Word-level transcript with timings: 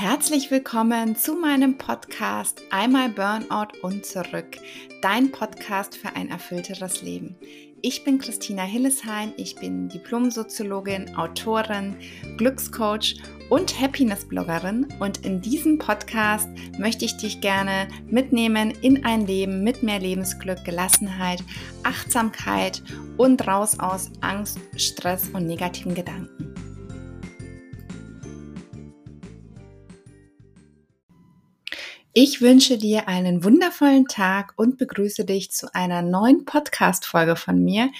Herzlich 0.00 0.52
willkommen 0.52 1.16
zu 1.16 1.34
meinem 1.34 1.76
Podcast 1.76 2.62
Einmal 2.70 3.08
Burnout 3.08 3.76
und 3.82 4.06
zurück, 4.06 4.56
dein 5.02 5.32
Podcast 5.32 5.96
für 5.96 6.14
ein 6.14 6.30
erfüllteres 6.30 7.02
Leben. 7.02 7.34
Ich 7.82 8.04
bin 8.04 8.20
Christina 8.20 8.62
Hillesheim, 8.62 9.32
ich 9.36 9.56
bin 9.56 9.88
Diplomsoziologin, 9.88 11.16
Autorin, 11.16 11.96
Glückscoach 12.36 13.16
und 13.50 13.80
Happiness-Bloggerin 13.80 14.86
und 15.00 15.26
in 15.26 15.40
diesem 15.40 15.78
Podcast 15.78 16.48
möchte 16.78 17.04
ich 17.04 17.16
dich 17.16 17.40
gerne 17.40 17.88
mitnehmen 18.06 18.70
in 18.82 19.04
ein 19.04 19.26
Leben 19.26 19.64
mit 19.64 19.82
mehr 19.82 19.98
Lebensglück, 19.98 20.64
Gelassenheit, 20.64 21.42
Achtsamkeit 21.82 22.84
und 23.16 23.44
raus 23.48 23.80
aus 23.80 24.12
Angst, 24.20 24.60
Stress 24.76 25.30
und 25.30 25.48
negativen 25.48 25.96
Gedanken. 25.96 26.57
Ich 32.20 32.40
wünsche 32.40 32.78
dir 32.78 33.06
einen 33.06 33.44
wundervollen 33.44 34.06
Tag 34.06 34.52
und 34.56 34.76
begrüße 34.76 35.24
dich 35.24 35.52
zu 35.52 35.72
einer 35.72 36.02
neuen 36.02 36.44
Podcast-Folge 36.44 37.36
von 37.36 37.62
mir. 37.62 37.92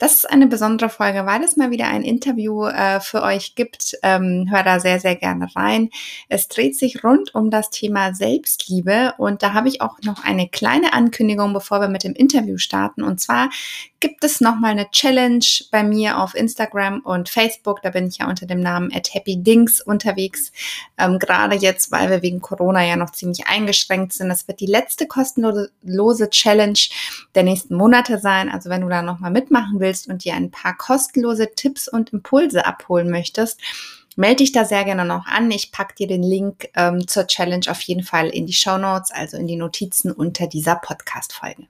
Das 0.00 0.14
ist 0.14 0.30
eine 0.30 0.46
besondere 0.46 0.88
Folge, 0.88 1.26
weil 1.26 1.44
es 1.44 1.58
mal 1.58 1.70
wieder 1.70 1.86
ein 1.86 2.02
Interview 2.02 2.64
äh, 2.64 3.00
für 3.00 3.22
euch 3.22 3.54
gibt. 3.54 3.98
Ähm, 4.02 4.46
hör 4.50 4.62
da 4.62 4.80
sehr, 4.80 4.98
sehr 4.98 5.14
gerne 5.14 5.54
rein. 5.54 5.90
Es 6.30 6.48
dreht 6.48 6.78
sich 6.78 7.04
rund 7.04 7.34
um 7.34 7.50
das 7.50 7.68
Thema 7.68 8.14
Selbstliebe 8.14 9.12
und 9.18 9.42
da 9.42 9.52
habe 9.52 9.68
ich 9.68 9.82
auch 9.82 9.98
noch 10.02 10.24
eine 10.24 10.48
kleine 10.48 10.94
Ankündigung, 10.94 11.52
bevor 11.52 11.82
wir 11.82 11.88
mit 11.88 12.02
dem 12.02 12.14
Interview 12.14 12.56
starten. 12.56 13.02
Und 13.02 13.20
zwar 13.20 13.50
gibt 14.00 14.24
es 14.24 14.40
nochmal 14.40 14.70
eine 14.70 14.90
Challenge 14.90 15.44
bei 15.70 15.82
mir 15.82 16.18
auf 16.18 16.34
Instagram 16.34 17.00
und 17.00 17.28
Facebook. 17.28 17.82
Da 17.82 17.90
bin 17.90 18.08
ich 18.08 18.18
ja 18.18 18.28
unter 18.28 18.46
dem 18.46 18.60
Namen 18.60 18.90
at 18.94 19.14
happydings 19.14 19.82
unterwegs. 19.82 20.50
Ähm, 20.96 21.18
Gerade 21.18 21.56
jetzt, 21.56 21.92
weil 21.92 22.08
wir 22.08 22.22
wegen 22.22 22.40
Corona 22.40 22.82
ja 22.82 22.96
noch 22.96 23.10
ziemlich 23.10 23.46
eingeschränkt 23.46 24.14
sind. 24.14 24.30
Das 24.30 24.48
wird 24.48 24.60
die 24.60 24.66
letzte 24.66 25.06
kostenlose 25.06 26.30
Challenge 26.30 26.78
der 27.34 27.42
nächsten 27.42 27.74
Monate 27.74 28.18
sein. 28.18 28.48
Also 28.48 28.70
wenn 28.70 28.80
du 28.80 28.88
da 28.88 29.02
nochmal 29.02 29.30
mitmachen 29.30 29.78
willst, 29.78 29.89
willst 29.90 30.08
und 30.08 30.24
dir 30.24 30.34
ein 30.34 30.50
paar 30.50 30.76
kostenlose 30.76 31.52
Tipps 31.54 31.88
und 31.88 32.12
Impulse 32.12 32.64
abholen 32.64 33.10
möchtest, 33.10 33.60
melde 34.16 34.36
dich 34.36 34.52
da 34.52 34.64
sehr 34.64 34.84
gerne 34.84 35.04
noch 35.04 35.26
an. 35.26 35.50
Ich 35.50 35.72
packe 35.72 35.94
dir 35.94 36.06
den 36.06 36.22
Link 36.22 36.68
ähm, 36.74 37.06
zur 37.08 37.26
Challenge 37.26 37.66
auf 37.68 37.80
jeden 37.82 38.04
Fall 38.04 38.28
in 38.28 38.46
die 38.46 38.52
Show 38.52 38.78
Notes, 38.78 39.10
also 39.10 39.36
in 39.36 39.48
die 39.48 39.56
Notizen 39.56 40.12
unter 40.12 40.46
dieser 40.46 40.76
Podcast-Folge. 40.76 41.66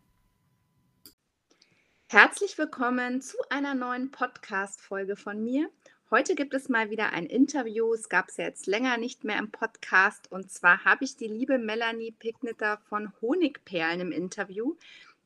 Herzlich 2.08 2.58
willkommen 2.58 3.22
zu 3.22 3.36
einer 3.48 3.74
neuen 3.74 4.10
Podcast-Folge 4.10 5.16
von 5.16 5.42
mir. 5.42 5.70
Heute 6.10 6.34
gibt 6.34 6.54
es 6.54 6.68
mal 6.68 6.90
wieder 6.90 7.12
ein 7.12 7.24
Interview. 7.24 7.94
Es 7.94 8.08
gab 8.08 8.30
es 8.30 8.36
ja 8.36 8.44
jetzt 8.44 8.66
länger 8.66 8.96
nicht 8.96 9.22
mehr 9.22 9.38
im 9.38 9.52
Podcast. 9.52 10.30
Und 10.32 10.50
zwar 10.50 10.84
habe 10.84 11.04
ich 11.04 11.16
die 11.16 11.28
liebe 11.28 11.56
Melanie 11.56 12.10
Picknitter 12.10 12.80
von 12.88 13.12
Honigperlen 13.22 14.00
im 14.00 14.10
Interview. 14.12 14.74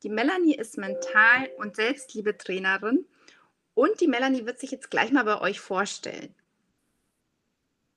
Die 0.05 0.10
Melanie 0.10 0.55
ist 0.55 0.77
Mental- 0.77 1.48
und 1.56 1.77
Selbstliebetrainerin 1.77 3.06
und 3.72 4.00
die 4.02 4.06
Melanie 4.06 4.44
wird 4.44 4.58
sich 4.58 4.70
jetzt 4.70 4.91
gleich 4.91 5.10
mal 5.12 5.24
bei 5.24 5.41
euch 5.41 5.60
vorstellen. 5.60 6.34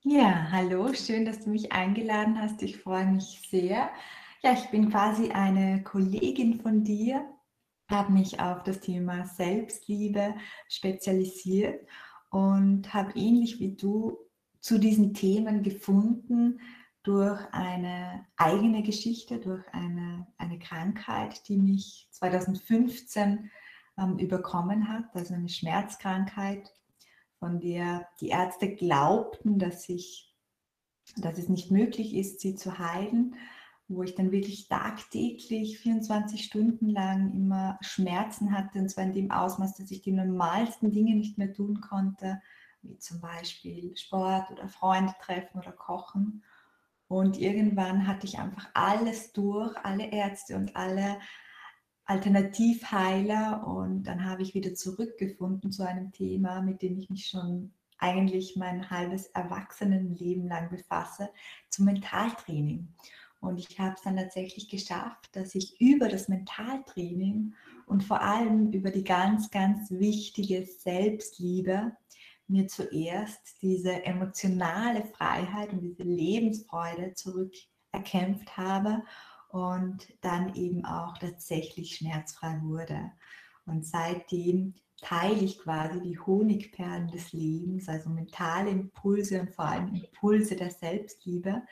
Ja, 0.04 0.48
hallo, 0.50 0.94
schön, 0.94 1.26
dass 1.26 1.44
du 1.44 1.50
mich 1.50 1.70
eingeladen 1.70 2.40
hast. 2.40 2.62
Ich 2.62 2.78
freue 2.78 3.04
mich 3.04 3.46
sehr. 3.50 3.90
Ja, 4.42 4.54
ich 4.54 4.70
bin 4.70 4.90
quasi 4.90 5.32
eine 5.32 5.82
Kollegin 5.82 6.62
von 6.62 6.82
dir, 6.82 7.26
habe 7.90 8.10
mich 8.12 8.40
auf 8.40 8.62
das 8.62 8.80
Thema 8.80 9.26
Selbstliebe 9.26 10.34
spezialisiert 10.66 11.86
und 12.30 12.94
habe 12.94 13.12
ähnlich 13.18 13.60
wie 13.60 13.76
du 13.76 14.16
zu 14.60 14.78
diesen 14.78 15.12
Themen 15.12 15.62
gefunden, 15.62 16.58
durch 17.08 17.40
eine 17.52 18.26
eigene 18.36 18.82
Geschichte, 18.82 19.38
durch 19.38 19.66
eine, 19.72 20.26
eine 20.36 20.58
Krankheit, 20.58 21.48
die 21.48 21.56
mich 21.56 22.06
2015 22.10 23.50
ähm, 23.96 24.18
überkommen 24.18 24.88
hat, 24.90 25.04
also 25.14 25.32
eine 25.32 25.48
Schmerzkrankheit, 25.48 26.70
von 27.38 27.60
der 27.60 28.06
die 28.20 28.28
Ärzte 28.28 28.74
glaubten, 28.74 29.58
dass, 29.58 29.88
ich, 29.88 30.36
dass 31.16 31.38
es 31.38 31.48
nicht 31.48 31.70
möglich 31.70 32.14
ist, 32.14 32.40
sie 32.40 32.56
zu 32.56 32.78
heilen, 32.78 33.36
wo 33.88 34.02
ich 34.02 34.14
dann 34.14 34.30
wirklich 34.30 34.68
tagtäglich 34.68 35.78
24 35.78 36.44
Stunden 36.44 36.90
lang 36.90 37.32
immer 37.32 37.78
Schmerzen 37.80 38.52
hatte, 38.52 38.80
und 38.80 38.90
zwar 38.90 39.04
in 39.04 39.14
dem 39.14 39.30
Ausmaß, 39.30 39.76
dass 39.76 39.90
ich 39.90 40.02
die 40.02 40.12
normalsten 40.12 40.90
Dinge 40.90 41.14
nicht 41.14 41.38
mehr 41.38 41.54
tun 41.54 41.80
konnte, 41.80 42.42
wie 42.82 42.98
zum 42.98 43.22
Beispiel 43.22 43.96
Sport 43.96 44.50
oder 44.50 44.68
Freunde 44.68 45.14
treffen 45.22 45.58
oder 45.58 45.72
kochen. 45.72 46.44
Und 47.08 47.38
irgendwann 47.38 48.06
hatte 48.06 48.26
ich 48.26 48.38
einfach 48.38 48.68
alles 48.74 49.32
durch, 49.32 49.74
alle 49.82 50.12
Ärzte 50.12 50.56
und 50.56 50.76
alle 50.76 51.18
Alternativheiler. 52.04 53.66
Und 53.66 54.04
dann 54.04 54.24
habe 54.24 54.42
ich 54.42 54.54
wieder 54.54 54.74
zurückgefunden 54.74 55.72
zu 55.72 55.86
einem 55.86 56.12
Thema, 56.12 56.62
mit 56.62 56.82
dem 56.82 56.98
ich 56.98 57.08
mich 57.08 57.26
schon 57.26 57.72
eigentlich 57.98 58.56
mein 58.56 58.90
halbes 58.90 59.26
Erwachsenenleben 59.28 60.48
lang 60.48 60.70
befasse, 60.70 61.30
zum 61.68 61.86
Mentaltraining. 61.86 62.88
Und 63.40 63.58
ich 63.58 63.78
habe 63.78 63.94
es 63.94 64.02
dann 64.02 64.16
tatsächlich 64.16 64.68
geschafft, 64.68 65.30
dass 65.32 65.54
ich 65.54 65.80
über 65.80 66.08
das 66.08 66.28
Mentaltraining 66.28 67.54
und 67.86 68.04
vor 68.04 68.20
allem 68.20 68.72
über 68.72 68.90
die 68.90 69.04
ganz, 69.04 69.50
ganz 69.50 69.90
wichtige 69.90 70.64
Selbstliebe 70.64 71.92
mir 72.48 72.66
zuerst 72.68 73.60
diese 73.62 74.04
emotionale 74.04 75.04
Freiheit 75.04 75.72
und 75.72 75.80
diese 75.80 76.02
Lebensfreude 76.02 77.14
zurückerkämpft 77.14 78.56
habe 78.56 79.02
und 79.50 80.08
dann 80.20 80.54
eben 80.54 80.84
auch 80.84 81.16
tatsächlich 81.18 81.96
schmerzfrei 81.96 82.60
wurde. 82.62 83.12
Und 83.66 83.86
seitdem 83.86 84.74
teile 85.00 85.40
ich 85.40 85.58
quasi 85.58 86.00
die 86.00 86.18
Honigperlen 86.18 87.08
des 87.08 87.32
Lebens, 87.32 87.88
also 87.88 88.10
mentale 88.10 88.70
Impulse 88.70 89.40
und 89.40 89.54
vor 89.54 89.66
allem 89.66 89.94
Impulse 89.94 90.56
der 90.56 90.70
Selbstliebe 90.70 91.62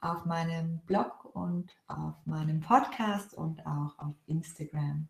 auf 0.00 0.24
meinem 0.26 0.80
Blog 0.86 1.24
und 1.34 1.74
auf 1.86 2.14
meinem 2.24 2.60
Podcast 2.60 3.34
und 3.34 3.64
auch 3.66 3.98
auf 3.98 4.14
Instagram. 4.26 5.08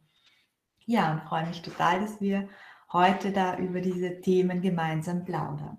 Ja, 0.86 1.12
und 1.12 1.22
freue 1.22 1.46
mich 1.46 1.60
total, 1.60 2.00
dass 2.00 2.20
wir 2.20 2.48
heute 2.93 3.32
da 3.32 3.59
über 3.59 3.81
diese 3.81 4.21
Themen 4.21 4.62
gemeinsam 4.62 5.25
plaudern. 5.25 5.78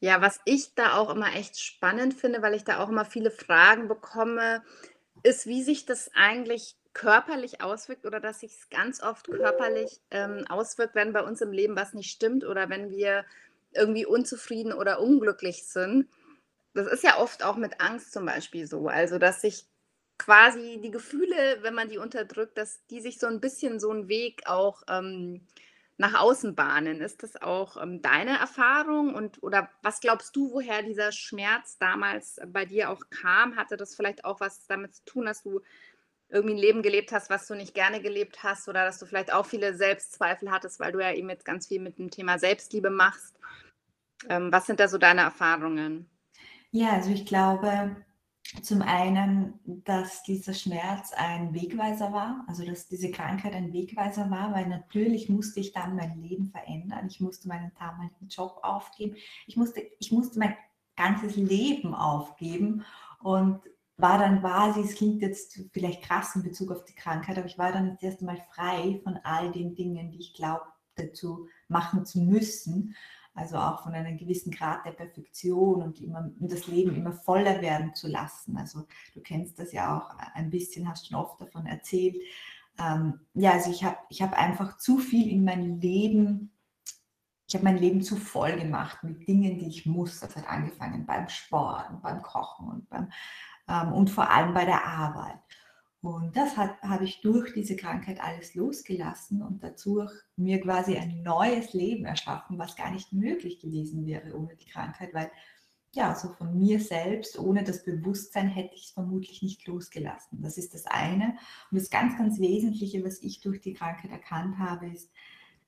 Ja, 0.00 0.22
was 0.22 0.40
ich 0.44 0.74
da 0.74 0.96
auch 0.96 1.10
immer 1.10 1.34
echt 1.34 1.60
spannend 1.60 2.14
finde, 2.14 2.40
weil 2.40 2.54
ich 2.54 2.64
da 2.64 2.82
auch 2.82 2.88
immer 2.88 3.04
viele 3.04 3.30
Fragen 3.30 3.86
bekomme, 3.86 4.62
ist, 5.22 5.46
wie 5.46 5.62
sich 5.62 5.84
das 5.84 6.10
eigentlich 6.14 6.76
körperlich 6.92 7.60
auswirkt 7.60 8.06
oder 8.06 8.18
dass 8.18 8.40
sich 8.40 8.52
es 8.52 8.70
ganz 8.70 9.02
oft 9.02 9.30
körperlich 9.30 10.00
ähm, 10.10 10.44
auswirkt, 10.48 10.94
wenn 10.94 11.12
bei 11.12 11.22
uns 11.22 11.40
im 11.40 11.52
Leben 11.52 11.76
was 11.76 11.92
nicht 11.92 12.10
stimmt 12.10 12.44
oder 12.44 12.68
wenn 12.68 12.90
wir 12.90 13.24
irgendwie 13.72 14.06
unzufrieden 14.06 14.72
oder 14.72 15.00
unglücklich 15.00 15.64
sind. 15.64 16.08
Das 16.74 16.86
ist 16.86 17.04
ja 17.04 17.18
oft 17.18 17.44
auch 17.44 17.56
mit 17.56 17.80
Angst 17.80 18.12
zum 18.12 18.24
Beispiel 18.24 18.66
so. 18.66 18.88
Also, 18.88 19.18
dass 19.18 19.42
sich 19.42 19.66
quasi 20.18 20.80
die 20.82 20.90
Gefühle, 20.90 21.58
wenn 21.62 21.74
man 21.74 21.88
die 21.88 21.98
unterdrückt, 21.98 22.58
dass 22.58 22.84
die 22.88 23.00
sich 23.00 23.18
so 23.18 23.26
ein 23.26 23.40
bisschen 23.40 23.78
so 23.78 23.90
einen 23.90 24.08
Weg 24.08 24.42
auch 24.46 24.82
ähm, 24.88 25.46
nach 26.00 26.18
außen 26.18 26.54
bahnen. 26.54 27.02
Ist 27.02 27.22
das 27.22 27.40
auch 27.40 27.76
ähm, 27.76 28.00
deine 28.00 28.38
Erfahrung 28.38 29.14
und 29.14 29.42
oder 29.42 29.68
was 29.82 30.00
glaubst 30.00 30.34
du, 30.34 30.50
woher 30.50 30.82
dieser 30.82 31.12
Schmerz 31.12 31.76
damals 31.78 32.40
bei 32.46 32.64
dir 32.64 32.88
auch 32.88 33.02
kam? 33.10 33.56
Hatte 33.56 33.76
das 33.76 33.94
vielleicht 33.94 34.24
auch 34.24 34.40
was 34.40 34.66
damit 34.66 34.94
zu 34.94 35.04
tun, 35.04 35.26
dass 35.26 35.42
du 35.42 35.60
irgendwie 36.30 36.54
ein 36.54 36.60
Leben 36.60 36.82
gelebt 36.82 37.12
hast, 37.12 37.28
was 37.28 37.46
du 37.46 37.54
nicht 37.54 37.74
gerne 37.74 38.00
gelebt 38.00 38.42
hast 38.42 38.66
oder 38.68 38.84
dass 38.86 38.98
du 38.98 39.04
vielleicht 39.04 39.30
auch 39.30 39.44
viele 39.44 39.74
Selbstzweifel 39.74 40.50
hattest, 40.50 40.80
weil 40.80 40.92
du 40.92 41.00
ja 41.00 41.12
eben 41.12 41.28
jetzt 41.28 41.44
ganz 41.44 41.66
viel 41.66 41.80
mit 41.80 41.98
dem 41.98 42.10
Thema 42.10 42.38
Selbstliebe 42.38 42.88
machst? 42.88 43.38
Ähm, 44.30 44.50
was 44.50 44.66
sind 44.66 44.80
da 44.80 44.88
so 44.88 44.96
deine 44.96 45.20
Erfahrungen? 45.20 46.08
Ja, 46.70 46.92
also 46.92 47.10
ich 47.10 47.26
glaube, 47.26 47.94
zum 48.62 48.82
einen, 48.82 49.60
dass 49.64 50.22
dieser 50.24 50.54
Schmerz 50.54 51.12
ein 51.12 51.54
Wegweiser 51.54 52.12
war, 52.12 52.44
also 52.48 52.64
dass 52.64 52.88
diese 52.88 53.10
Krankheit 53.10 53.54
ein 53.54 53.72
Wegweiser 53.72 54.30
war, 54.30 54.52
weil 54.52 54.66
natürlich 54.66 55.28
musste 55.28 55.60
ich 55.60 55.72
dann 55.72 55.94
mein 55.94 56.20
Leben 56.20 56.46
verändern. 56.50 57.06
Ich 57.08 57.20
musste 57.20 57.48
meinen 57.48 57.70
damaligen 57.78 58.28
Job 58.28 58.58
aufgeben. 58.62 59.16
Ich 59.46 59.56
musste, 59.56 59.82
ich 59.98 60.10
musste 60.10 60.38
mein 60.40 60.56
ganzes 60.96 61.36
Leben 61.36 61.94
aufgeben 61.94 62.84
und 63.22 63.60
war 63.96 64.18
dann 64.18 64.40
quasi, 64.40 64.80
es 64.80 64.96
klingt 64.96 65.22
jetzt 65.22 65.60
vielleicht 65.72 66.02
krass 66.02 66.34
in 66.34 66.42
Bezug 66.42 66.72
auf 66.72 66.84
die 66.84 66.94
Krankheit, 66.94 67.38
aber 67.38 67.46
ich 67.46 67.58
war 67.58 67.72
dann 67.72 67.90
das 67.90 68.02
erste 68.02 68.24
Mal 68.24 68.42
frei 68.52 69.00
von 69.04 69.18
all 69.22 69.52
den 69.52 69.74
Dingen, 69.74 70.10
die 70.10 70.18
ich 70.18 70.34
glaubte 70.34 71.12
zu 71.12 71.46
machen 71.68 72.04
zu 72.04 72.20
müssen 72.20 72.96
also 73.34 73.56
auch 73.56 73.82
von 73.82 73.94
einem 73.94 74.18
gewissen 74.18 74.52
Grad 74.52 74.84
der 74.84 74.92
Perfektion 74.92 75.82
und 75.82 76.00
immer, 76.00 76.30
das 76.38 76.66
Leben 76.66 76.94
immer 76.94 77.12
voller 77.12 77.62
werden 77.62 77.94
zu 77.94 78.08
lassen. 78.08 78.56
Also 78.56 78.86
du 79.14 79.20
kennst 79.20 79.58
das 79.58 79.72
ja 79.72 79.98
auch 79.98 80.10
ein 80.34 80.50
bisschen, 80.50 80.88
hast 80.88 81.08
schon 81.08 81.18
oft 81.18 81.40
davon 81.40 81.66
erzählt. 81.66 82.16
Ähm, 82.78 83.20
ja, 83.34 83.52
also 83.52 83.70
ich 83.70 83.84
habe 83.84 83.98
ich 84.08 84.22
hab 84.22 84.32
einfach 84.36 84.78
zu 84.78 84.98
viel 84.98 85.30
in 85.30 85.44
mein 85.44 85.80
Leben 85.80 86.52
ich 87.50 87.56
habe 87.56 87.64
mein 87.64 87.78
Leben 87.78 88.00
zu 88.00 88.14
voll 88.14 88.52
gemacht 88.56 89.02
mit 89.02 89.26
Dingen, 89.26 89.58
die 89.58 89.66
ich 89.66 89.84
muss. 89.84 90.20
Das 90.20 90.36
hat 90.36 90.48
angefangen 90.48 91.04
beim 91.04 91.28
Sport 91.28 92.00
beim 92.00 92.22
Kochen 92.22 92.68
und, 92.68 92.88
beim, 92.88 93.10
ähm, 93.66 93.92
und 93.92 94.08
vor 94.08 94.30
allem 94.30 94.54
bei 94.54 94.64
der 94.64 94.86
Arbeit. 94.86 95.40
Und 96.02 96.34
das 96.34 96.56
habe 96.56 97.04
ich 97.04 97.20
durch 97.20 97.52
diese 97.52 97.76
Krankheit 97.76 98.20
alles 98.22 98.54
losgelassen 98.54 99.42
und 99.42 99.62
dazu 99.62 100.06
mir 100.36 100.58
quasi 100.60 100.96
ein 100.96 101.22
neues 101.22 101.74
Leben 101.74 102.06
erschaffen, 102.06 102.58
was 102.58 102.74
gar 102.74 102.90
nicht 102.90 103.12
möglich 103.12 103.60
gewesen 103.60 104.06
wäre 104.06 104.34
ohne 104.34 104.56
die 104.56 104.68
Krankheit, 104.68 105.12
weil 105.12 105.30
ja, 105.92 106.14
so 106.14 106.28
von 106.28 106.56
mir 106.56 106.80
selbst, 106.80 107.38
ohne 107.38 107.64
das 107.64 107.84
Bewusstsein 107.84 108.48
hätte 108.48 108.74
ich 108.74 108.86
es 108.86 108.90
vermutlich 108.92 109.42
nicht 109.42 109.66
losgelassen. 109.66 110.40
Das 110.40 110.56
ist 110.56 110.72
das 110.72 110.86
eine. 110.86 111.36
Und 111.70 111.80
das 111.80 111.90
ganz, 111.90 112.16
ganz 112.16 112.38
Wesentliche, 112.38 113.04
was 113.04 113.20
ich 113.22 113.40
durch 113.40 113.60
die 113.60 113.74
Krankheit 113.74 114.10
erkannt 114.10 114.58
habe, 114.58 114.88
ist, 114.88 115.10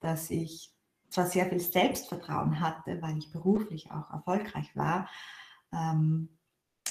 dass 0.01 0.31
ich 0.31 0.73
zwar 1.11 1.27
sehr 1.27 1.47
viel 1.47 1.61
Selbstvertrauen 1.61 2.61
hatte, 2.61 3.03
weil 3.03 3.19
ich 3.19 3.33
beruflich 3.33 3.91
auch 3.91 4.11
erfolgreich 4.11 4.75
war, 4.77 5.09
ähm, 5.73 6.29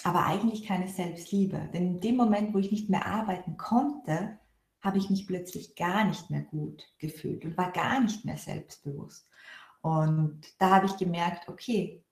aber 0.03 0.25
eigentlich 0.25 0.65
keine 0.65 0.87
Selbstliebe. 0.87 1.69
Denn 1.73 1.87
in 1.87 2.01
dem 2.01 2.15
Moment, 2.15 2.53
wo 2.53 2.57
ich 2.57 2.71
nicht 2.71 2.89
mehr 2.89 3.05
arbeiten 3.05 3.57
konnte, 3.57 4.39
habe 4.81 4.97
ich 4.97 5.09
mich 5.09 5.27
plötzlich 5.27 5.75
gar 5.75 6.05
nicht 6.05 6.29
mehr 6.29 6.41
gut 6.41 6.83
gefühlt 6.97 7.45
und 7.45 7.57
war 7.57 7.71
gar 7.71 7.99
nicht 8.01 8.25
mehr 8.25 8.37
selbstbewusst. 8.37 9.27
Und 9.81 10.41
da 10.59 10.75
habe 10.75 10.87
ich 10.87 10.97
gemerkt, 10.97 11.47
okay, 11.47 12.03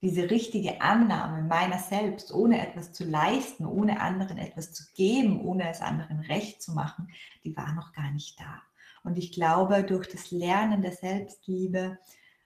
diese 0.00 0.30
richtige 0.30 0.80
Annahme 0.80 1.42
meiner 1.42 1.78
selbst, 1.78 2.32
ohne 2.32 2.66
etwas 2.66 2.92
zu 2.92 3.04
leisten, 3.04 3.66
ohne 3.66 4.00
anderen 4.00 4.38
etwas 4.38 4.72
zu 4.72 4.84
geben, 4.94 5.40
ohne 5.40 5.68
es 5.68 5.80
anderen 5.80 6.20
recht 6.20 6.62
zu 6.62 6.72
machen, 6.72 7.10
die 7.44 7.56
war 7.56 7.72
noch 7.74 7.92
gar 7.92 8.10
nicht 8.12 8.38
da. 8.38 8.62
Und 9.02 9.18
ich 9.18 9.32
glaube, 9.32 9.82
durch 9.82 10.08
das 10.08 10.30
Lernen 10.30 10.82
der 10.82 10.92
Selbstliebe, 10.92 11.98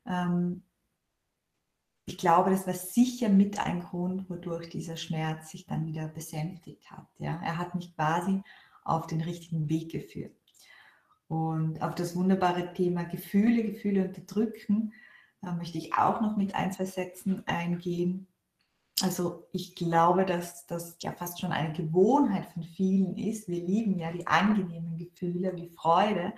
ähm, 0.06 0.62
ich 2.12 2.18
glaube, 2.18 2.50
das 2.50 2.66
war 2.66 2.74
sicher 2.74 3.30
mit 3.30 3.58
ein 3.58 3.80
Grund, 3.80 4.28
wodurch 4.28 4.68
dieser 4.68 4.98
Schmerz 4.98 5.50
sich 5.50 5.64
dann 5.64 5.86
wieder 5.86 6.08
besänftigt 6.08 6.90
hat. 6.90 7.06
Ja? 7.18 7.40
Er 7.42 7.56
hat 7.56 7.74
mich 7.74 7.94
quasi 7.94 8.42
auf 8.84 9.06
den 9.06 9.22
richtigen 9.22 9.70
Weg 9.70 9.92
geführt. 9.92 10.36
Und 11.28 11.80
auf 11.80 11.94
das 11.94 12.14
wunderbare 12.14 12.74
Thema 12.74 13.04
Gefühle, 13.04 13.64
Gefühle 13.64 14.04
unterdrücken, 14.08 14.92
möchte 15.40 15.78
ich 15.78 15.94
auch 15.94 16.20
noch 16.20 16.36
mit 16.36 16.54
ein, 16.54 16.70
zwei 16.70 16.84
Sätzen 16.84 17.46
eingehen. 17.46 18.26
Also 19.02 19.48
ich 19.50 19.74
glaube, 19.74 20.26
dass 20.26 20.66
das 20.66 20.98
ja 21.00 21.12
fast 21.12 21.40
schon 21.40 21.50
eine 21.50 21.72
Gewohnheit 21.72 22.44
von 22.52 22.62
vielen 22.62 23.16
ist. 23.16 23.48
Wir 23.48 23.64
lieben 23.64 23.98
ja 23.98 24.12
die 24.12 24.26
angenehmen 24.26 24.98
Gefühle 24.98 25.56
wie 25.56 25.70
Freude 25.70 26.34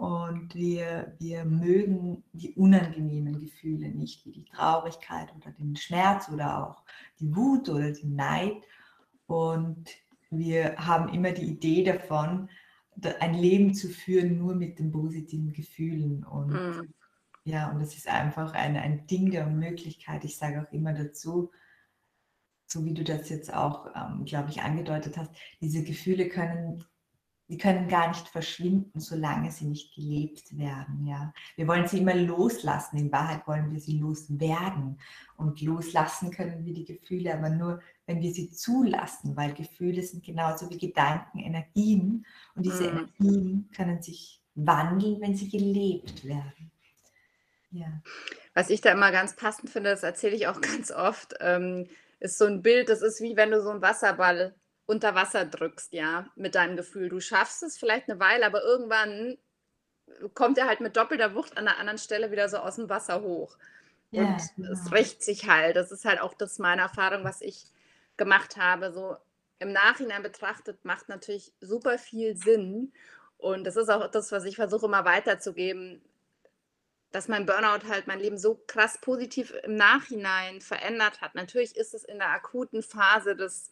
und 0.00 0.54
wir, 0.54 1.14
wir 1.18 1.44
mögen 1.44 2.24
die 2.32 2.54
unangenehmen 2.54 3.38
Gefühle 3.38 3.90
nicht, 3.90 4.24
wie 4.24 4.32
die 4.32 4.46
Traurigkeit 4.46 5.28
oder 5.36 5.50
den 5.50 5.76
Schmerz 5.76 6.30
oder 6.30 6.66
auch 6.66 6.82
die 7.18 7.36
Wut 7.36 7.68
oder 7.68 7.92
den 7.92 8.16
Neid. 8.16 8.62
Und 9.26 9.90
wir 10.30 10.74
haben 10.78 11.12
immer 11.12 11.32
die 11.32 11.44
Idee 11.44 11.84
davon, 11.84 12.48
ein 13.20 13.34
Leben 13.34 13.74
zu 13.74 13.90
führen 13.90 14.38
nur 14.38 14.54
mit 14.54 14.78
den 14.78 14.90
positiven 14.90 15.52
Gefühlen. 15.52 16.24
Und 16.24 16.48
mm. 16.54 16.94
ja, 17.44 17.70
und 17.70 17.80
das 17.80 17.94
ist 17.94 18.08
einfach 18.08 18.54
ein, 18.54 18.78
ein 18.78 19.06
Ding 19.06 19.30
der 19.30 19.48
Möglichkeit. 19.48 20.24
Ich 20.24 20.38
sage 20.38 20.62
auch 20.62 20.72
immer 20.72 20.94
dazu, 20.94 21.50
so 22.66 22.86
wie 22.86 22.94
du 22.94 23.04
das 23.04 23.28
jetzt 23.28 23.52
auch, 23.52 23.94
ähm, 23.94 24.24
glaube 24.24 24.48
ich, 24.48 24.62
angedeutet 24.62 25.18
hast, 25.18 25.32
diese 25.60 25.84
Gefühle 25.84 26.30
können, 26.30 26.86
die 27.50 27.58
können 27.58 27.88
gar 27.88 28.08
nicht 28.08 28.28
verschwinden, 28.28 29.00
solange 29.00 29.50
sie 29.50 29.64
nicht 29.64 29.92
gelebt 29.92 30.56
werden. 30.56 31.04
Ja. 31.04 31.34
Wir 31.56 31.66
wollen 31.66 31.88
sie 31.88 31.98
immer 31.98 32.14
loslassen. 32.14 32.96
In 32.96 33.10
Wahrheit 33.10 33.44
wollen 33.48 33.72
wir 33.72 33.80
sie 33.80 33.98
loswerden. 33.98 35.00
Und 35.36 35.60
loslassen 35.60 36.30
können 36.30 36.64
wir 36.64 36.72
die 36.72 36.84
Gefühle, 36.84 37.34
aber 37.34 37.50
nur, 37.50 37.80
wenn 38.06 38.20
wir 38.20 38.30
sie 38.32 38.52
zulassen, 38.52 39.36
weil 39.36 39.52
Gefühle 39.52 40.00
sind 40.04 40.24
genauso 40.24 40.70
wie 40.70 40.78
Gedanken 40.78 41.40
Energien. 41.40 42.24
Und 42.54 42.66
diese 42.66 42.84
mhm. 42.84 42.98
Energien 42.98 43.70
können 43.74 44.00
sich 44.00 44.40
wandeln, 44.54 45.20
wenn 45.20 45.34
sie 45.34 45.48
gelebt 45.48 46.24
werden. 46.24 46.70
Ja. 47.72 48.00
Was 48.54 48.70
ich 48.70 48.80
da 48.80 48.92
immer 48.92 49.10
ganz 49.10 49.34
passend 49.34 49.70
finde, 49.70 49.90
das 49.90 50.04
erzähle 50.04 50.36
ich 50.36 50.46
auch 50.46 50.60
ganz 50.60 50.92
oft. 50.92 51.34
Ähm, 51.40 51.88
ist 52.20 52.38
so 52.38 52.44
ein 52.44 52.62
Bild, 52.62 52.88
das 52.90 53.02
ist 53.02 53.20
wie 53.20 53.34
wenn 53.36 53.50
du 53.50 53.60
so 53.60 53.70
einen 53.70 53.82
Wasserball 53.82 54.54
unter 54.90 55.14
Wasser 55.14 55.44
drückst, 55.44 55.92
ja, 55.92 56.26
mit 56.34 56.56
deinem 56.56 56.76
Gefühl. 56.76 57.08
Du 57.08 57.20
schaffst 57.20 57.62
es 57.62 57.78
vielleicht 57.78 58.10
eine 58.10 58.18
Weile, 58.18 58.44
aber 58.44 58.64
irgendwann 58.64 59.38
kommt 60.34 60.58
er 60.58 60.66
halt 60.66 60.80
mit 60.80 60.96
doppelter 60.96 61.36
Wucht 61.36 61.56
an 61.56 61.68
einer 61.68 61.78
anderen 61.78 61.98
Stelle 61.98 62.32
wieder 62.32 62.48
so 62.48 62.56
aus 62.56 62.74
dem 62.74 62.88
Wasser 62.88 63.22
hoch. 63.22 63.56
Und 64.10 64.40
genau. 64.56 64.72
es 64.72 64.90
rächt 64.90 65.22
sich 65.22 65.48
halt. 65.48 65.76
Das 65.76 65.92
ist 65.92 66.04
halt 66.04 66.20
auch 66.20 66.34
das 66.34 66.58
meine 66.58 66.82
Erfahrung, 66.82 67.22
was 67.22 67.40
ich 67.40 67.66
gemacht 68.16 68.56
habe. 68.56 68.92
So 68.92 69.16
im 69.60 69.70
Nachhinein 69.70 70.24
betrachtet 70.24 70.84
macht 70.84 71.08
natürlich 71.08 71.52
super 71.60 71.96
viel 71.96 72.36
Sinn. 72.36 72.92
Und 73.38 73.62
das 73.62 73.76
ist 73.76 73.90
auch 73.90 74.10
das, 74.10 74.32
was 74.32 74.44
ich 74.44 74.56
versuche 74.56 74.86
immer 74.86 75.04
weiterzugeben 75.04 76.02
dass 77.12 77.26
mein 77.26 77.44
Burnout 77.44 77.88
halt 77.88 78.06
mein 78.06 78.20
Leben 78.20 78.38
so 78.38 78.62
krass 78.66 78.98
positiv 79.00 79.52
im 79.64 79.74
Nachhinein 79.74 80.60
verändert 80.60 81.20
hat. 81.20 81.34
Natürlich 81.34 81.76
ist 81.76 81.92
es 81.92 82.04
in 82.04 82.18
der 82.18 82.28
akuten 82.28 82.82
Phase 82.82 83.34
des 83.34 83.70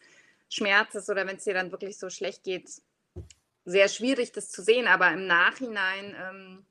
Schmerzes 0.48 1.08
oder 1.08 1.26
wenn 1.26 1.36
es 1.36 1.44
dir 1.44 1.54
dann 1.54 1.72
wirklich 1.72 1.98
so 1.98 2.10
schlecht 2.10 2.44
geht, 2.44 2.70
sehr 3.64 3.88
schwierig, 3.88 4.32
das 4.32 4.50
zu 4.50 4.62
sehen, 4.62 4.86
aber 4.86 5.10
im 5.12 5.26
Nachhinein 5.26 6.16
ähm, 6.18 6.66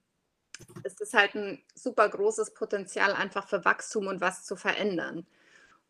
ist 0.84 1.02
es 1.02 1.14
halt 1.14 1.36
ein 1.36 1.62
super 1.76 2.10
großes 2.10 2.54
Potenzial 2.54 3.14
einfach 3.14 3.48
für 3.48 3.64
Wachstum 3.66 4.08
und 4.08 4.22
was 4.22 4.46
zu 4.46 4.56
verändern. 4.56 5.26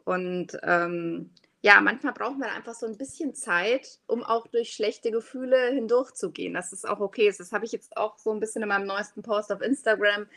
Und 0.04 0.58
ähm, 0.64 1.32
ja, 1.62 1.82
manchmal 1.82 2.14
brauchen 2.14 2.40
wir 2.40 2.52
einfach 2.52 2.76
so 2.76 2.86
ein 2.86 2.98
bisschen 2.98 3.34
Zeit, 3.34 4.00
um 4.06 4.24
auch 4.24 4.48
durch 4.48 4.72
schlechte 4.72 5.12
Gefühle 5.12 5.72
hindurchzugehen. 5.72 6.54
Das 6.54 6.72
ist 6.72 6.88
auch 6.88 7.00
okay. 7.00 7.34
Das 7.36 7.52
habe 7.52 7.66
ich 7.66 7.72
jetzt 7.72 7.98
auch 7.98 8.18
so 8.20 8.32
ein 8.32 8.40
bisschen 8.40 8.62
in 8.62 8.70
meinem 8.70 8.86
neuesten 8.86 9.22
Post 9.24 9.52
auf 9.52 9.62
Instagram 9.62 10.28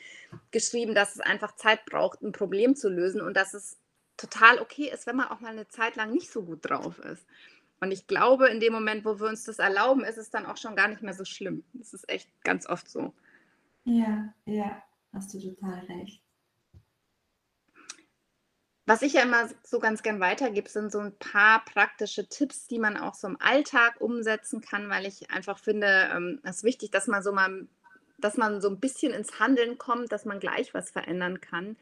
geschrieben, 0.50 0.94
dass 0.94 1.14
es 1.14 1.20
einfach 1.20 1.56
Zeit 1.56 1.84
braucht, 1.84 2.22
ein 2.22 2.32
Problem 2.32 2.74
zu 2.74 2.88
lösen 2.88 3.20
und 3.20 3.36
dass 3.36 3.54
es 3.54 3.76
total 4.20 4.60
okay 4.60 4.90
ist, 4.92 5.06
wenn 5.06 5.16
man 5.16 5.28
auch 5.28 5.40
mal 5.40 5.52
eine 5.52 5.68
Zeit 5.68 5.96
lang 5.96 6.12
nicht 6.12 6.30
so 6.30 6.42
gut 6.42 6.68
drauf 6.68 6.98
ist. 6.98 7.24
Und 7.80 7.92
ich 7.92 8.06
glaube, 8.06 8.48
in 8.48 8.60
dem 8.60 8.72
Moment, 8.72 9.04
wo 9.04 9.18
wir 9.18 9.28
uns 9.28 9.44
das 9.44 9.58
erlauben, 9.58 10.04
ist 10.04 10.18
es 10.18 10.30
dann 10.30 10.44
auch 10.44 10.58
schon 10.58 10.76
gar 10.76 10.88
nicht 10.88 11.02
mehr 11.02 11.14
so 11.14 11.24
schlimm. 11.24 11.64
Das 11.72 11.94
ist 11.94 12.08
echt 12.08 12.28
ganz 12.44 12.66
oft 12.68 12.88
so. 12.88 13.14
Ja, 13.84 14.34
ja, 14.44 14.82
hast 15.12 15.32
du 15.32 15.40
total 15.40 15.80
recht. 15.86 16.22
Was 18.86 19.02
ich 19.02 19.12
ja 19.12 19.22
immer 19.22 19.48
so 19.62 19.78
ganz 19.78 20.02
gern 20.02 20.20
weitergebe, 20.20 20.68
sind 20.68 20.90
so 20.90 20.98
ein 20.98 21.16
paar 21.16 21.64
praktische 21.64 22.28
Tipps, 22.28 22.66
die 22.66 22.80
man 22.80 22.96
auch 22.96 23.14
so 23.14 23.28
im 23.28 23.40
Alltag 23.40 24.00
umsetzen 24.00 24.60
kann, 24.60 24.90
weil 24.90 25.06
ich 25.06 25.30
einfach 25.30 25.58
finde, 25.58 26.10
ähm, 26.12 26.40
es 26.42 26.56
ist 26.56 26.64
wichtig, 26.64 26.90
dass 26.90 27.06
man 27.06 27.22
so 27.22 27.32
mal, 27.32 27.68
dass 28.18 28.36
man 28.36 28.60
so 28.60 28.68
ein 28.68 28.80
bisschen 28.80 29.12
ins 29.12 29.38
Handeln 29.38 29.78
kommt, 29.78 30.12
dass 30.12 30.24
man 30.24 30.40
gleich 30.40 30.74
was 30.74 30.90
verändern 30.90 31.40
kann. 31.40 31.76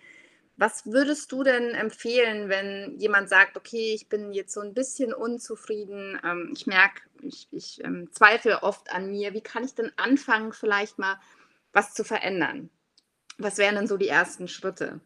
Was 0.59 0.87
würdest 0.87 1.31
du 1.31 1.45
denn 1.45 1.71
empfehlen, 1.71 2.49
wenn 2.49 2.99
jemand 2.99 3.29
sagt, 3.29 3.57
okay, 3.57 3.95
ich 3.95 4.09
bin 4.09 4.33
jetzt 4.33 4.53
so 4.53 4.61
ein 4.61 4.75
bisschen 4.75 5.15
unzufrieden, 5.15 6.21
ähm, 6.25 6.51
ich 6.53 6.67
merke, 6.67 7.03
ich, 7.23 7.47
ich 7.53 7.83
ähm, 7.85 8.09
zweifle 8.11 8.65
oft 8.65 8.93
an 8.93 9.09
mir, 9.09 9.35
wie 9.35 9.41
kann 9.41 9.63
ich 9.63 9.77
denn 9.77 9.93
anfangen, 9.97 10.53
vielleicht 10.53 10.99
mal 10.99 11.15
was 11.73 11.95
zu 11.95 12.03
verändern? 12.03 12.71
Was 13.39 13.59
wären 13.59 13.77
denn 13.77 13.87
so 13.87 13.97
die 13.97 14.09
ersten 14.09 14.49
Schritte? 14.49 15.01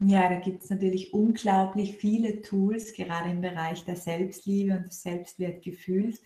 Ja, 0.00 0.26
da 0.30 0.36
gibt 0.36 0.62
es 0.62 0.70
natürlich 0.70 1.12
unglaublich 1.12 1.98
viele 1.98 2.40
Tools, 2.40 2.94
gerade 2.94 3.30
im 3.30 3.42
Bereich 3.42 3.84
der 3.84 3.96
Selbstliebe 3.96 4.74
und 4.74 4.86
des 4.86 5.02
Selbstwertgefühls. 5.02 6.22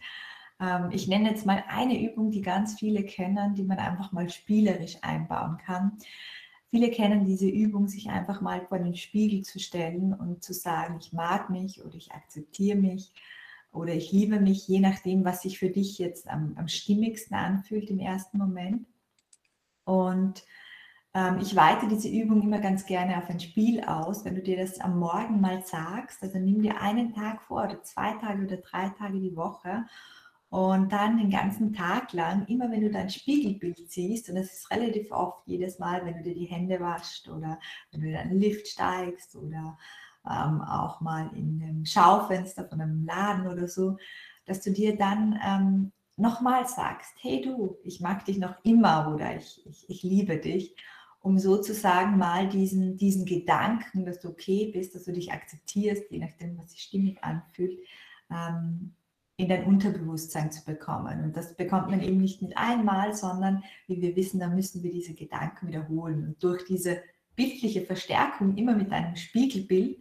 Ähm, 0.61 0.91
ich 0.93 1.09
nenne 1.09 1.31
jetzt 1.31 1.47
mal 1.47 1.65
eine 1.67 2.01
Übung, 2.01 2.31
die 2.31 2.43
ganz 2.43 2.79
viele 2.79 3.03
kennen, 3.05 3.55
die 3.55 3.65
man 3.65 3.79
einfach 3.79 4.13
mal 4.13 4.31
spielerisch 4.31 4.99
einbauen 5.03 5.59
kann. 5.59 5.99
Viele 6.73 6.91
kennen 6.91 7.27
diese 7.27 7.51
Übung, 7.51 7.87
sich 7.87 8.09
einfach 8.09 8.41
mal 8.41 8.65
vor 8.67 8.79
den 8.79 8.97
Spiegel 8.97 9.43
zu 9.43 9.61
stellen 9.61 10.15
und 10.15 10.43
zu 10.43 10.55
sagen, 10.55 10.97
ich 10.99 11.13
mag 11.13 11.51
mich 11.51 11.85
oder 11.85 11.95
ich 11.97 12.13
akzeptiere 12.13 12.79
mich 12.79 13.13
oder 13.73 13.93
ich 13.93 14.11
liebe 14.11 14.41
mich, 14.41 14.67
je 14.69 14.81
nachdem, 14.81 15.23
was 15.23 15.43
sich 15.43 15.59
für 15.59 15.69
dich 15.69 15.99
jetzt 15.99 16.27
am, 16.29 16.55
am 16.57 16.69
stimmigsten 16.69 17.37
anfühlt 17.37 17.91
im 17.91 17.99
ersten 17.99 18.39
Moment. 18.39 18.87
Und 19.85 20.45
ähm, 21.13 21.41
ich 21.43 21.55
weite 21.55 21.89
diese 21.89 22.09
Übung 22.09 22.41
immer 22.41 22.59
ganz 22.59 22.87
gerne 22.87 23.19
auf 23.19 23.29
ein 23.29 23.41
Spiel 23.41 23.85
aus. 23.85 24.25
Wenn 24.25 24.37
du 24.37 24.41
dir 24.41 24.57
das 24.57 24.81
am 24.81 24.99
Morgen 24.99 25.43
mal 25.43 25.63
sagst, 25.67 26.23
also 26.23 26.39
nimm 26.39 26.63
dir 26.63 26.81
einen 26.81 27.13
Tag 27.13 27.43
vor 27.43 27.65
oder 27.65 27.83
zwei 27.83 28.13
Tage 28.13 28.47
oder 28.47 28.57
drei 28.57 28.89
Tage 28.89 29.21
die 29.21 29.37
Woche 29.37 29.85
und 30.53 30.93
dann 30.93 31.17
den 31.17 31.31
ganzen 31.31 31.73
Tag 31.73 32.13
lang, 32.13 32.45
immer 32.47 32.71
wenn 32.71 32.83
du 32.83 32.91
dein 32.91 33.09
Spiegelbild 33.09 33.91
siehst, 33.91 34.29
und 34.29 34.35
das 34.35 34.53
ist 34.53 34.71
relativ 34.71 35.11
oft 35.11 35.47
jedes 35.47 35.79
Mal, 35.79 36.05
wenn 36.05 36.19
du 36.19 36.23
dir 36.25 36.35
die 36.35 36.45
Hände 36.45 36.79
waschst 36.79 37.27
oder 37.31 37.59
wenn 37.91 38.03
du 38.03 38.09
in 38.11 38.17
einen 38.17 38.39
Lift 38.39 38.69
steigst 38.69 39.35
oder 39.35 39.79
ähm, 40.31 40.61
auch 40.61 41.01
mal 41.01 41.31
in 41.35 41.63
einem 41.63 41.87
Schaufenster 41.87 42.69
von 42.69 42.83
einem 42.83 43.07
Laden 43.07 43.47
oder 43.47 43.67
so, 43.67 43.97
dass 44.45 44.61
du 44.61 44.73
dir 44.73 44.95
dann 44.95 45.41
ähm, 45.43 45.93
nochmal 46.19 46.69
sagst, 46.69 47.15
hey 47.23 47.41
du, 47.41 47.79
ich 47.83 48.03
mag 48.03 48.27
dich 48.27 48.37
noch 48.37 48.63
immer 48.63 49.11
oder 49.15 49.35
ich, 49.35 49.63
ich, 49.65 49.89
ich 49.89 50.03
liebe 50.03 50.37
dich 50.37 50.77
um 51.21 51.39
sozusagen 51.39 52.19
mal 52.19 52.47
diesen, 52.47 52.99
diesen 52.99 53.25
Gedanken, 53.25 54.05
dass 54.05 54.21
du 54.21 54.29
okay 54.29 54.71
bist, 54.71 54.95
dass 54.95 55.05
du 55.05 55.13
dich 55.13 55.33
akzeptierst, 55.33 56.11
je 56.11 56.19
nachdem, 56.19 56.59
was 56.59 56.73
sich 56.73 56.83
stimmig 56.83 57.25
anfühlt, 57.25 57.79
ähm, 58.31 58.95
in 59.37 59.49
dein 59.49 59.65
Unterbewusstsein 59.65 60.53
zu 60.53 60.65
bekommen. 60.65 61.25
Und 61.25 61.37
das 61.37 61.57
bekommt 61.57 61.91
man 61.91 62.03
eben 62.03 62.19
nicht 62.19 62.43
mit 62.43 62.57
einmal, 62.57 63.15
sondern 63.15 63.65
wie 63.87 64.01
wir 64.01 64.15
wissen, 64.15 64.41
da 64.41 64.49
müssen 64.49 64.83
wir 64.83 64.93
diese 64.93 65.15
Gedanken 65.15 65.69
wiederholen. 65.69 66.27
Und 66.27 66.43
durch 66.43 66.65
diese 66.65 67.03
bildliche 67.35 67.83
Verstärkung 67.83 68.57
immer 68.57 68.75
mit 68.77 68.93
einem 68.93 69.17
Spiegelbild 69.17 69.99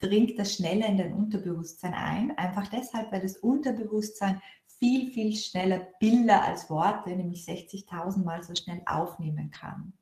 dringt 0.00 0.38
das 0.38 0.54
schneller 0.54 0.86
in 0.86 0.98
dein 0.98 1.14
Unterbewusstsein 1.14 1.94
ein. 1.94 2.36
Einfach 2.36 2.66
deshalb, 2.68 3.12
weil 3.12 3.22
das 3.22 3.36
Unterbewusstsein 3.36 4.42
viel, 4.78 5.12
viel 5.12 5.36
schneller 5.36 5.86
Bilder 6.00 6.42
als 6.42 6.68
Worte, 6.68 7.10
nämlich 7.10 7.44
60.000 7.44 8.24
Mal 8.24 8.42
so 8.42 8.52
schnell 8.56 8.82
aufnehmen 8.84 9.50
kann. 9.50 9.92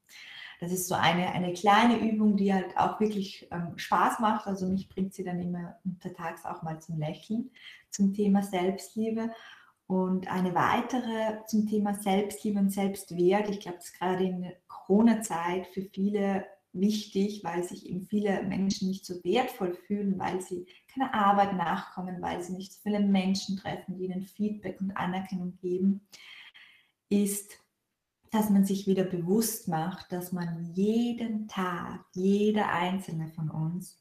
Das 0.61 0.73
ist 0.73 0.89
so 0.89 0.95
eine, 0.95 1.33
eine 1.33 1.55
kleine 1.55 1.99
Übung, 1.99 2.37
die 2.37 2.53
halt 2.53 2.77
auch 2.77 3.01
wirklich 3.01 3.49
ähm, 3.51 3.73
Spaß 3.77 4.21
macht. 4.21 4.47
Also 4.47 4.67
mich 4.67 4.91
bringt 4.91 5.15
sie 5.15 5.25
dann 5.25 5.41
immer 5.41 5.77
untertags 5.85 6.45
auch 6.45 6.63
mal 6.63 6.81
zum 6.81 6.99
Lächeln 6.99 7.51
zum 7.91 8.13
Thema 8.13 8.43
Selbstliebe. 8.43 9.31
Und 9.87 10.31
eine 10.31 10.55
weitere 10.55 11.45
zum 11.47 11.67
Thema 11.67 11.95
Selbstliebe 11.95 12.61
und 12.61 12.71
Selbstwert. 12.71 13.49
Ich 13.49 13.61
glaube, 13.61 13.79
das 13.79 13.87
ist 13.87 13.99
gerade 13.99 14.23
in 14.23 14.43
der 14.43 14.57
Corona-Zeit 14.69 15.67
für 15.69 15.83
viele 15.83 16.45
wichtig, 16.73 17.43
weil 17.43 17.65
sich 17.65 17.87
eben 17.87 18.03
viele 18.03 18.43
Menschen 18.43 18.89
nicht 18.89 19.05
so 19.05 19.15
wertvoll 19.25 19.75
fühlen, 19.75 20.19
weil 20.19 20.41
sie 20.41 20.67
keiner 20.93 21.13
Arbeit 21.15 21.55
nachkommen, 21.55 22.21
weil 22.21 22.43
sie 22.43 22.53
nicht 22.53 22.73
so 22.73 22.81
viele 22.83 23.01
Menschen 23.01 23.57
treffen, 23.57 23.97
die 23.97 24.05
ihnen 24.05 24.23
Feedback 24.23 24.81
und 24.81 24.97
Anerkennung 24.97 25.57
geben, 25.61 26.03
ist 27.09 27.59
dass 28.31 28.49
man 28.49 28.65
sich 28.65 28.87
wieder 28.87 29.05
bewusst 29.05 29.69
macht, 29.69 30.13
dass 30.13 30.33
man 30.33 30.73
jeden 30.75 31.49
Tag, 31.49 32.05
jeder 32.15 32.69
einzelne 32.71 33.29
von 33.29 33.51
uns 33.51 33.99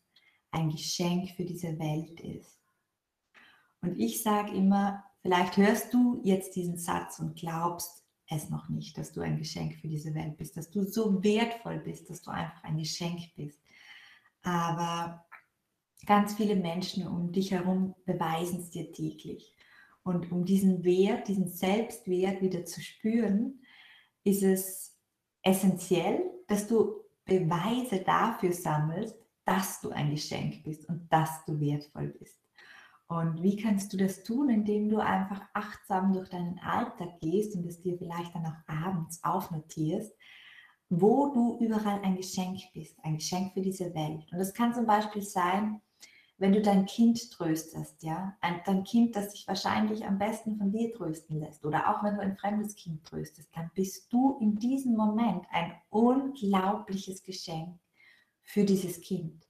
ein 0.51 0.69
Geschenk 0.69 1.31
für 1.31 1.45
diese 1.45 1.79
Welt 1.79 2.19
ist. 2.21 2.59
Und 3.81 3.99
ich 3.99 4.21
sage 4.21 4.51
immer, 4.53 5.03
vielleicht 5.21 5.57
hörst 5.57 5.93
du 5.93 6.21
jetzt 6.23 6.55
diesen 6.55 6.77
Satz 6.77 7.19
und 7.19 7.39
glaubst 7.39 8.03
es 8.27 8.49
noch 8.49 8.69
nicht, 8.69 8.97
dass 8.97 9.11
du 9.11 9.21
ein 9.21 9.37
Geschenk 9.37 9.75
für 9.75 9.87
diese 9.87 10.13
Welt 10.13 10.37
bist, 10.37 10.55
dass 10.57 10.69
du 10.69 10.83
so 10.83 11.23
wertvoll 11.23 11.79
bist, 11.79 12.09
dass 12.09 12.21
du 12.21 12.29
einfach 12.29 12.63
ein 12.63 12.77
Geschenk 12.77 13.21
bist. 13.35 13.59
Aber 14.43 15.25
ganz 16.05 16.35
viele 16.35 16.55
Menschen 16.55 17.07
um 17.07 17.31
dich 17.31 17.51
herum 17.51 17.95
beweisen 18.05 18.59
es 18.59 18.69
dir 18.69 18.91
täglich. 18.91 19.55
Und 20.03 20.31
um 20.31 20.45
diesen 20.45 20.83
Wert, 20.83 21.27
diesen 21.27 21.47
Selbstwert 21.49 22.41
wieder 22.41 22.65
zu 22.65 22.81
spüren, 22.81 23.61
ist 24.23 24.43
es 24.43 24.97
essentiell, 25.41 26.23
dass 26.47 26.67
du 26.67 26.95
Beweise 27.25 27.99
dafür 27.99 28.51
sammelst, 28.51 29.15
dass 29.45 29.81
du 29.81 29.89
ein 29.89 30.11
Geschenk 30.11 30.63
bist 30.63 30.87
und 30.89 31.11
dass 31.11 31.45
du 31.45 31.59
wertvoll 31.59 32.07
bist. 32.19 32.39
Und 33.07 33.41
wie 33.41 33.55
kannst 33.55 33.91
du 33.91 33.97
das 33.97 34.23
tun, 34.23 34.49
indem 34.49 34.89
du 34.89 34.99
einfach 34.99 35.41
achtsam 35.53 36.13
durch 36.13 36.29
deinen 36.29 36.59
Alltag 36.59 37.19
gehst 37.21 37.55
und 37.55 37.65
es 37.65 37.81
dir 37.81 37.97
vielleicht 37.97 38.35
dann 38.35 38.45
auch 38.45 38.67
abends 38.67 39.23
aufnotierst, 39.23 40.15
wo 40.89 41.33
du 41.33 41.57
überall 41.59 42.01
ein 42.01 42.15
Geschenk 42.17 42.59
bist, 42.73 42.97
ein 43.03 43.15
Geschenk 43.15 43.53
für 43.53 43.61
diese 43.61 43.93
Welt. 43.95 44.27
Und 44.31 44.37
das 44.37 44.53
kann 44.53 44.73
zum 44.73 44.85
Beispiel 44.85 45.23
sein, 45.23 45.81
wenn 46.39 46.53
du 46.53 46.61
dein 46.61 46.85
Kind 46.85 47.31
tröstest, 47.31 48.01
ja, 48.01 48.35
ein, 48.39 48.61
dein 48.65 48.85
Kind, 48.85 49.15
das 49.15 49.33
sich 49.33 49.47
wahrscheinlich 49.47 50.05
am 50.05 50.17
besten 50.17 50.57
von 50.57 50.71
dir 50.71 50.93
trösten 50.93 51.39
lässt, 51.39 51.65
oder 51.65 51.89
auch 51.89 52.03
wenn 52.03 52.15
du 52.15 52.21
ein 52.21 52.37
fremdes 52.37 52.75
Kind 52.75 53.05
tröstest, 53.05 53.49
dann 53.53 53.69
bist 53.75 54.11
du 54.11 54.37
in 54.39 54.57
diesem 54.57 54.95
Moment 54.95 55.45
ein 55.51 55.73
unglaubliches 55.89 57.23
Geschenk 57.23 57.77
für 58.41 58.63
dieses 58.63 59.01
Kind. 59.01 59.45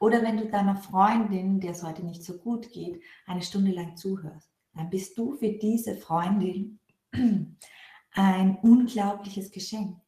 Oder 0.00 0.22
wenn 0.22 0.38
du 0.38 0.48
deiner 0.48 0.76
Freundin, 0.76 1.60
der 1.60 1.72
es 1.72 1.82
heute 1.82 2.04
nicht 2.04 2.24
so 2.24 2.38
gut 2.38 2.70
geht, 2.72 3.02
eine 3.26 3.42
Stunde 3.42 3.72
lang 3.72 3.96
zuhörst, 3.96 4.50
dann 4.74 4.90
bist 4.90 5.18
du 5.18 5.34
für 5.34 5.52
diese 5.52 5.94
Freundin 5.96 6.80
ein 8.12 8.58
unglaubliches 8.62 9.50
Geschenk. 9.50 10.00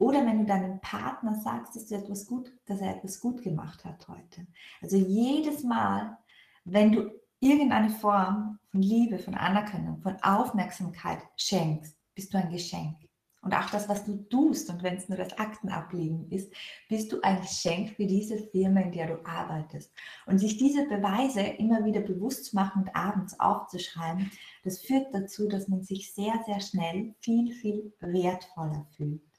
Oder 0.00 0.24
wenn 0.24 0.38
du 0.38 0.44
deinem 0.46 0.80
Partner 0.80 1.34
sagst, 1.34 1.76
dass, 1.76 1.86
du 1.86 1.94
etwas 1.94 2.26
gut, 2.26 2.50
dass 2.64 2.80
er 2.80 2.96
etwas 2.96 3.20
gut 3.20 3.42
gemacht 3.42 3.84
hat 3.84 4.08
heute. 4.08 4.46
Also 4.80 4.96
jedes 4.96 5.62
Mal, 5.62 6.16
wenn 6.64 6.90
du 6.90 7.10
irgendeine 7.38 7.90
Form 7.90 8.58
von 8.70 8.80
Liebe, 8.80 9.18
von 9.18 9.34
Anerkennung, 9.34 10.00
von 10.00 10.16
Aufmerksamkeit 10.22 11.18
schenkst, 11.36 11.98
bist 12.14 12.32
du 12.32 12.38
ein 12.38 12.50
Geschenk. 12.50 12.96
Und 13.42 13.54
auch 13.54 13.68
das, 13.68 13.90
was 13.90 14.04
du 14.06 14.16
tust, 14.28 14.70
und 14.70 14.82
wenn 14.82 14.96
es 14.96 15.10
nur 15.10 15.18
das 15.18 15.38
Aktenablegen 15.38 16.30
ist, 16.30 16.50
bist 16.88 17.12
du 17.12 17.20
ein 17.20 17.42
Geschenk 17.42 17.90
für 17.90 18.06
diese 18.06 18.38
Firma, 18.38 18.80
in 18.80 18.92
der 18.92 19.06
du 19.16 19.26
arbeitest. 19.26 19.92
Und 20.24 20.38
sich 20.38 20.56
diese 20.56 20.86
Beweise 20.86 21.40
immer 21.40 21.84
wieder 21.84 22.00
bewusst 22.00 22.46
zu 22.46 22.56
machen 22.56 22.82
und 22.82 22.96
abends 22.96 23.38
aufzuschreiben, 23.38 24.30
das 24.64 24.78
führt 24.78 25.14
dazu, 25.14 25.46
dass 25.46 25.68
man 25.68 25.82
sich 25.82 26.14
sehr, 26.14 26.42
sehr 26.46 26.60
schnell 26.60 27.14
viel, 27.20 27.52
viel 27.52 27.92
wertvoller 28.00 28.86
fühlt. 28.96 29.29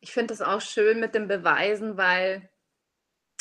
Ich 0.00 0.12
finde 0.12 0.28
das 0.28 0.42
auch 0.42 0.60
schön 0.60 1.00
mit 1.00 1.14
dem 1.14 1.28
Beweisen, 1.28 1.96
weil 1.96 2.48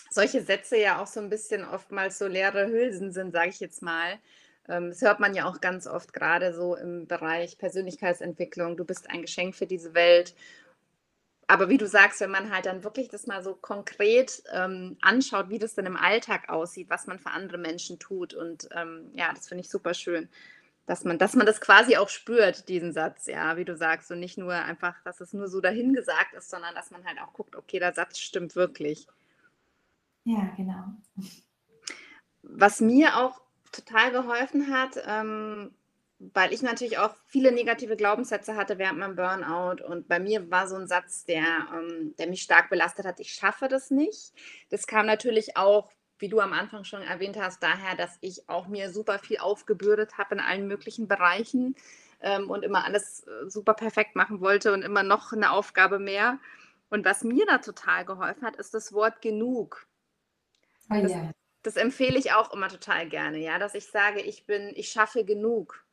solche 0.09 0.41
Sätze 0.41 0.77
ja 0.77 1.01
auch 1.01 1.07
so 1.07 1.19
ein 1.19 1.29
bisschen 1.29 1.63
oftmals 1.63 2.17
so 2.17 2.27
leere 2.27 2.67
Hülsen 2.67 3.11
sind, 3.11 3.31
sage 3.31 3.49
ich 3.49 3.59
jetzt 3.59 3.81
mal. 3.81 4.19
Ähm, 4.67 4.89
das 4.89 5.01
hört 5.01 5.19
man 5.19 5.35
ja 5.35 5.45
auch 5.47 5.61
ganz 5.61 5.87
oft 5.87 6.13
gerade 6.13 6.53
so 6.53 6.75
im 6.75 7.07
Bereich 7.07 7.57
Persönlichkeitsentwicklung. 7.57 8.77
Du 8.77 8.85
bist 8.85 9.09
ein 9.09 9.21
Geschenk 9.21 9.55
für 9.55 9.67
diese 9.67 9.93
Welt. 9.93 10.35
Aber 11.49 11.69
wie 11.69 11.77
du 11.77 11.87
sagst, 11.87 12.19
wenn 12.19 12.31
man 12.31 12.51
halt 12.51 12.65
dann 12.65 12.83
wirklich 12.83 13.07
das 13.07 13.25
mal 13.25 13.41
so 13.41 13.55
konkret 13.55 14.43
ähm, 14.51 14.97
anschaut, 15.01 15.49
wie 15.49 15.59
das 15.59 15.75
denn 15.75 15.85
im 15.85 15.95
Alltag 15.95 16.49
aussieht, 16.49 16.89
was 16.89 17.07
man 17.07 17.19
für 17.19 17.29
andere 17.29 17.57
Menschen 17.57 17.99
tut. 17.99 18.33
Und 18.33 18.67
ähm, 18.75 19.11
ja, 19.13 19.31
das 19.33 19.47
finde 19.47 19.61
ich 19.61 19.69
super 19.69 19.93
schön 19.93 20.27
dass 20.87 21.03
man, 21.03 21.19
dass 21.19 21.35
man 21.35 21.45
das 21.45 21.61
quasi 21.61 21.97
auch 21.97 22.09
spürt, 22.09 22.69
diesen 22.69 22.93
Satz, 22.93 23.27
ja, 23.27 23.57
wie 23.57 23.65
du 23.65 23.75
sagst, 23.75 24.09
und 24.09 24.19
nicht 24.19 24.37
nur 24.37 24.53
einfach, 24.53 24.95
dass 25.03 25.19
es 25.19 25.33
nur 25.33 25.49
so 25.49 25.59
dahingesagt 25.59 26.33
ist, 26.33 26.49
sondern 26.49 26.73
dass 26.73 26.91
man 26.91 27.05
halt 27.05 27.19
auch 27.19 27.33
guckt, 27.33 27.55
okay, 27.55 27.77
der 27.77 27.93
Satz 27.93 28.17
stimmt 28.17 28.55
wirklich. 28.55 29.05
Ja, 30.23 30.49
genau. 30.55 30.85
Was 32.41 32.79
mir 32.79 33.17
auch 33.17 33.41
total 33.73 34.11
geholfen 34.11 34.73
hat, 34.73 34.97
ähm, 35.05 35.75
weil 36.19 36.53
ich 36.53 36.61
natürlich 36.61 36.97
auch 36.97 37.15
viele 37.25 37.51
negative 37.51 37.97
Glaubenssätze 37.97 38.55
hatte 38.55 38.77
während 38.77 38.97
meinem 38.97 39.17
Burnout 39.17 39.83
und 39.85 40.07
bei 40.07 40.19
mir 40.19 40.49
war 40.49 40.67
so 40.67 40.77
ein 40.77 40.87
Satz, 40.87 41.25
der, 41.25 41.67
ähm, 41.75 42.15
der 42.17 42.27
mich 42.27 42.41
stark 42.41 42.69
belastet 42.69 43.05
hat, 43.05 43.19
ich 43.19 43.33
schaffe 43.33 43.67
das 43.67 43.91
nicht. 43.91 44.33
Das 44.69 44.87
kam 44.87 45.05
natürlich 45.05 45.57
auch 45.57 45.91
wie 46.19 46.29
du 46.29 46.39
am 46.39 46.53
Anfang 46.53 46.83
schon 46.83 47.01
erwähnt 47.01 47.37
hast, 47.37 47.61
daher, 47.61 47.95
dass 47.95 48.17
ich 48.21 48.49
auch 48.49 48.67
mir 48.67 48.91
super 48.91 49.19
viel 49.19 49.37
aufgebürdet 49.37 50.17
habe 50.17 50.35
in 50.35 50.41
allen 50.41 50.67
möglichen 50.67 51.07
Bereichen 51.07 51.75
ähm, 52.21 52.49
und 52.49 52.63
immer 52.63 52.85
alles 52.85 53.25
äh, 53.27 53.49
super 53.49 53.73
perfekt 53.73 54.15
machen 54.15 54.41
wollte 54.41 54.73
und 54.73 54.81
immer 54.81 55.03
noch 55.03 55.33
eine 55.33 55.51
Aufgabe 55.51 55.99
mehr. 55.99 56.39
Und 56.89 57.05
was 57.05 57.23
mir 57.23 57.45
da 57.45 57.59
total 57.59 58.05
geholfen 58.05 58.45
hat, 58.45 58.55
ist 58.55 58.73
das 58.73 58.93
Wort 58.93 59.21
genug. 59.21 59.87
Oh, 60.89 61.01
das, 61.01 61.11
ja. 61.11 61.31
das 61.63 61.75
empfehle 61.75 62.17
ich 62.17 62.31
auch 62.31 62.53
immer 62.53 62.69
total 62.69 63.09
gerne, 63.09 63.37
ja, 63.39 63.59
dass 63.59 63.75
ich 63.75 63.87
sage, 63.87 64.21
ich 64.21 64.45
bin, 64.45 64.71
ich 64.75 64.89
schaffe 64.89 65.25
genug. 65.25 65.83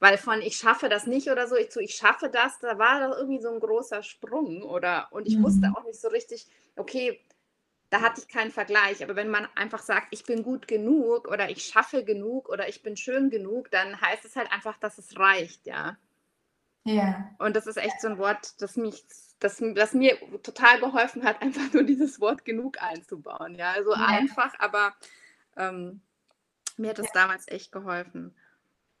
Weil 0.00 0.18
von 0.18 0.42
ich 0.42 0.56
schaffe 0.56 0.88
das 0.88 1.06
nicht 1.06 1.30
oder 1.30 1.46
so, 1.46 1.56
ich 1.56 1.70
zu 1.70 1.80
ich 1.80 1.94
schaffe 1.94 2.28
das, 2.28 2.58
da 2.58 2.78
war 2.78 3.08
doch 3.08 3.16
irgendwie 3.16 3.40
so 3.40 3.48
ein 3.48 3.60
großer 3.60 4.02
Sprung 4.02 4.62
oder 4.62 5.08
und 5.12 5.26
ich 5.26 5.38
mhm. 5.38 5.44
wusste 5.44 5.72
auch 5.74 5.84
nicht 5.84 6.00
so 6.00 6.08
richtig, 6.08 6.46
okay, 6.76 7.20
da 7.94 8.00
hatte 8.00 8.20
ich 8.20 8.26
keinen 8.26 8.50
Vergleich. 8.50 9.04
Aber 9.04 9.14
wenn 9.14 9.30
man 9.30 9.46
einfach 9.54 9.78
sagt, 9.78 10.08
ich 10.10 10.24
bin 10.24 10.42
gut 10.42 10.66
genug 10.66 11.28
oder 11.28 11.48
ich 11.48 11.64
schaffe 11.64 12.04
genug 12.04 12.48
oder 12.48 12.68
ich 12.68 12.82
bin 12.82 12.96
schön 12.96 13.30
genug, 13.30 13.70
dann 13.70 14.00
heißt 14.00 14.24
es 14.24 14.34
halt 14.34 14.50
einfach, 14.50 14.76
dass 14.78 14.98
es 14.98 15.16
reicht, 15.16 15.64
ja. 15.64 15.96
Ja. 16.82 17.30
Und 17.38 17.54
das 17.54 17.68
ist 17.68 17.76
echt 17.76 18.00
so 18.00 18.08
ein 18.08 18.18
Wort, 18.18 18.60
das 18.60 18.76
mich, 18.76 19.04
das, 19.38 19.62
das 19.76 19.94
mir 19.94 20.18
total 20.42 20.80
geholfen 20.80 21.22
hat, 21.22 21.40
einfach 21.42 21.72
nur 21.72 21.84
dieses 21.84 22.20
Wort 22.20 22.44
genug 22.44 22.82
einzubauen. 22.82 23.54
Ja, 23.54 23.70
also 23.70 23.92
ja. 23.92 24.06
einfach, 24.06 24.52
aber 24.58 24.92
ähm, 25.56 26.00
mir 26.76 26.90
hat 26.90 26.98
das 26.98 27.06
ja. 27.14 27.22
damals 27.22 27.46
echt 27.46 27.70
geholfen. 27.70 28.34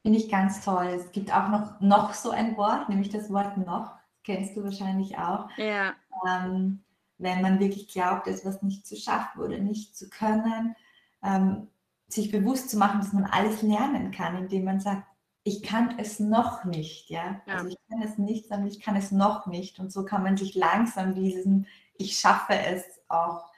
Finde 0.02 0.20
ich 0.20 0.30
ganz 0.30 0.64
toll. 0.64 0.86
Es 0.86 1.10
gibt 1.10 1.34
auch 1.34 1.48
noch, 1.48 1.80
noch 1.80 2.14
so 2.14 2.30
ein 2.30 2.56
Wort, 2.56 2.88
nämlich 2.88 3.08
das 3.08 3.28
Wort 3.32 3.56
noch. 3.56 3.96
Kennst 4.22 4.56
du 4.56 4.62
wahrscheinlich 4.62 5.18
auch. 5.18 5.50
Ja. 5.56 5.94
Ähm, 6.28 6.83
wenn 7.24 7.42
man 7.42 7.58
wirklich 7.58 7.88
glaubt, 7.88 8.28
etwas 8.28 8.62
nicht 8.62 8.86
zu 8.86 8.96
schaffen 8.96 9.40
oder 9.40 9.58
nicht 9.58 9.96
zu 9.96 10.08
können, 10.08 10.76
ähm, 11.22 11.68
sich 12.06 12.30
bewusst 12.30 12.70
zu 12.70 12.76
machen, 12.76 13.00
dass 13.00 13.12
man 13.12 13.24
alles 13.24 13.62
lernen 13.62 14.12
kann, 14.12 14.36
indem 14.36 14.64
man 14.64 14.78
sagt, 14.78 15.04
ich 15.42 15.62
kann 15.62 15.98
es 15.98 16.20
noch 16.20 16.64
nicht, 16.64 17.10
ja? 17.10 17.42
ja. 17.46 17.54
Also 17.56 17.68
ich 17.68 17.78
kann 17.90 18.02
es 18.02 18.18
nicht, 18.18 18.48
sondern 18.48 18.68
ich 18.68 18.80
kann 18.80 18.96
es 18.96 19.10
noch 19.10 19.46
nicht. 19.46 19.78
Und 19.78 19.92
so 19.92 20.04
kann 20.04 20.22
man 20.22 20.36
sich 20.36 20.54
langsam 20.54 21.14
diesem 21.14 21.66
Ich 21.96 22.18
schaffe 22.18 22.54
es 22.54 22.84
auch 23.08 23.50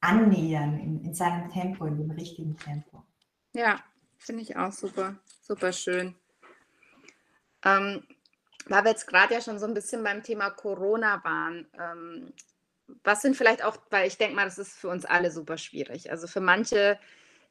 annähern 0.00 0.78
in, 0.78 1.04
in 1.04 1.14
seinem 1.14 1.50
Tempo, 1.50 1.86
in 1.86 1.98
dem 1.98 2.10
richtigen 2.10 2.56
Tempo. 2.56 3.02
Ja, 3.54 3.80
finde 4.18 4.42
ich 4.42 4.56
auch 4.56 4.72
super, 4.72 5.16
super 5.40 5.72
schön. 5.72 6.14
Ähm, 7.64 8.04
weil 8.66 8.84
wir 8.84 8.90
jetzt 8.90 9.06
gerade 9.06 9.34
ja 9.34 9.40
schon 9.40 9.58
so 9.58 9.66
ein 9.66 9.74
bisschen 9.74 10.04
beim 10.04 10.22
Thema 10.22 10.50
Corona 10.50 11.22
waren, 11.24 11.66
ähm, 11.78 12.32
was 13.04 13.22
sind 13.22 13.36
vielleicht 13.36 13.64
auch, 13.64 13.76
weil 13.90 14.06
ich 14.06 14.18
denke 14.18 14.36
mal, 14.36 14.44
das 14.44 14.58
ist 14.58 14.74
für 14.74 14.88
uns 14.88 15.04
alle 15.04 15.30
super 15.30 15.58
schwierig. 15.58 16.10
Also 16.10 16.26
für 16.26 16.40
manche 16.40 16.98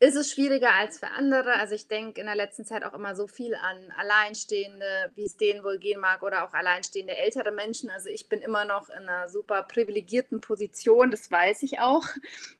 ist 0.01 0.15
es 0.15 0.31
schwieriger 0.31 0.73
als 0.73 0.97
für 0.97 1.09
andere. 1.11 1.53
Also 1.53 1.75
ich 1.75 1.87
denke 1.87 2.19
in 2.19 2.25
der 2.25 2.35
letzten 2.35 2.65
Zeit 2.65 2.83
auch 2.83 2.95
immer 2.95 3.15
so 3.15 3.27
viel 3.27 3.53
an 3.53 3.91
Alleinstehende, 3.95 5.11
wie 5.13 5.25
es 5.25 5.37
denen 5.37 5.63
wohl 5.63 5.77
gehen 5.77 6.01
mag, 6.01 6.23
oder 6.23 6.43
auch 6.43 6.53
alleinstehende 6.53 7.15
ältere 7.15 7.51
Menschen. 7.51 7.91
Also 7.91 8.09
ich 8.09 8.27
bin 8.27 8.41
immer 8.41 8.65
noch 8.65 8.89
in 8.89 9.07
einer 9.07 9.29
super 9.29 9.61
privilegierten 9.61 10.41
Position, 10.41 11.11
das 11.11 11.29
weiß 11.29 11.61
ich 11.61 11.79
auch. 11.79 12.03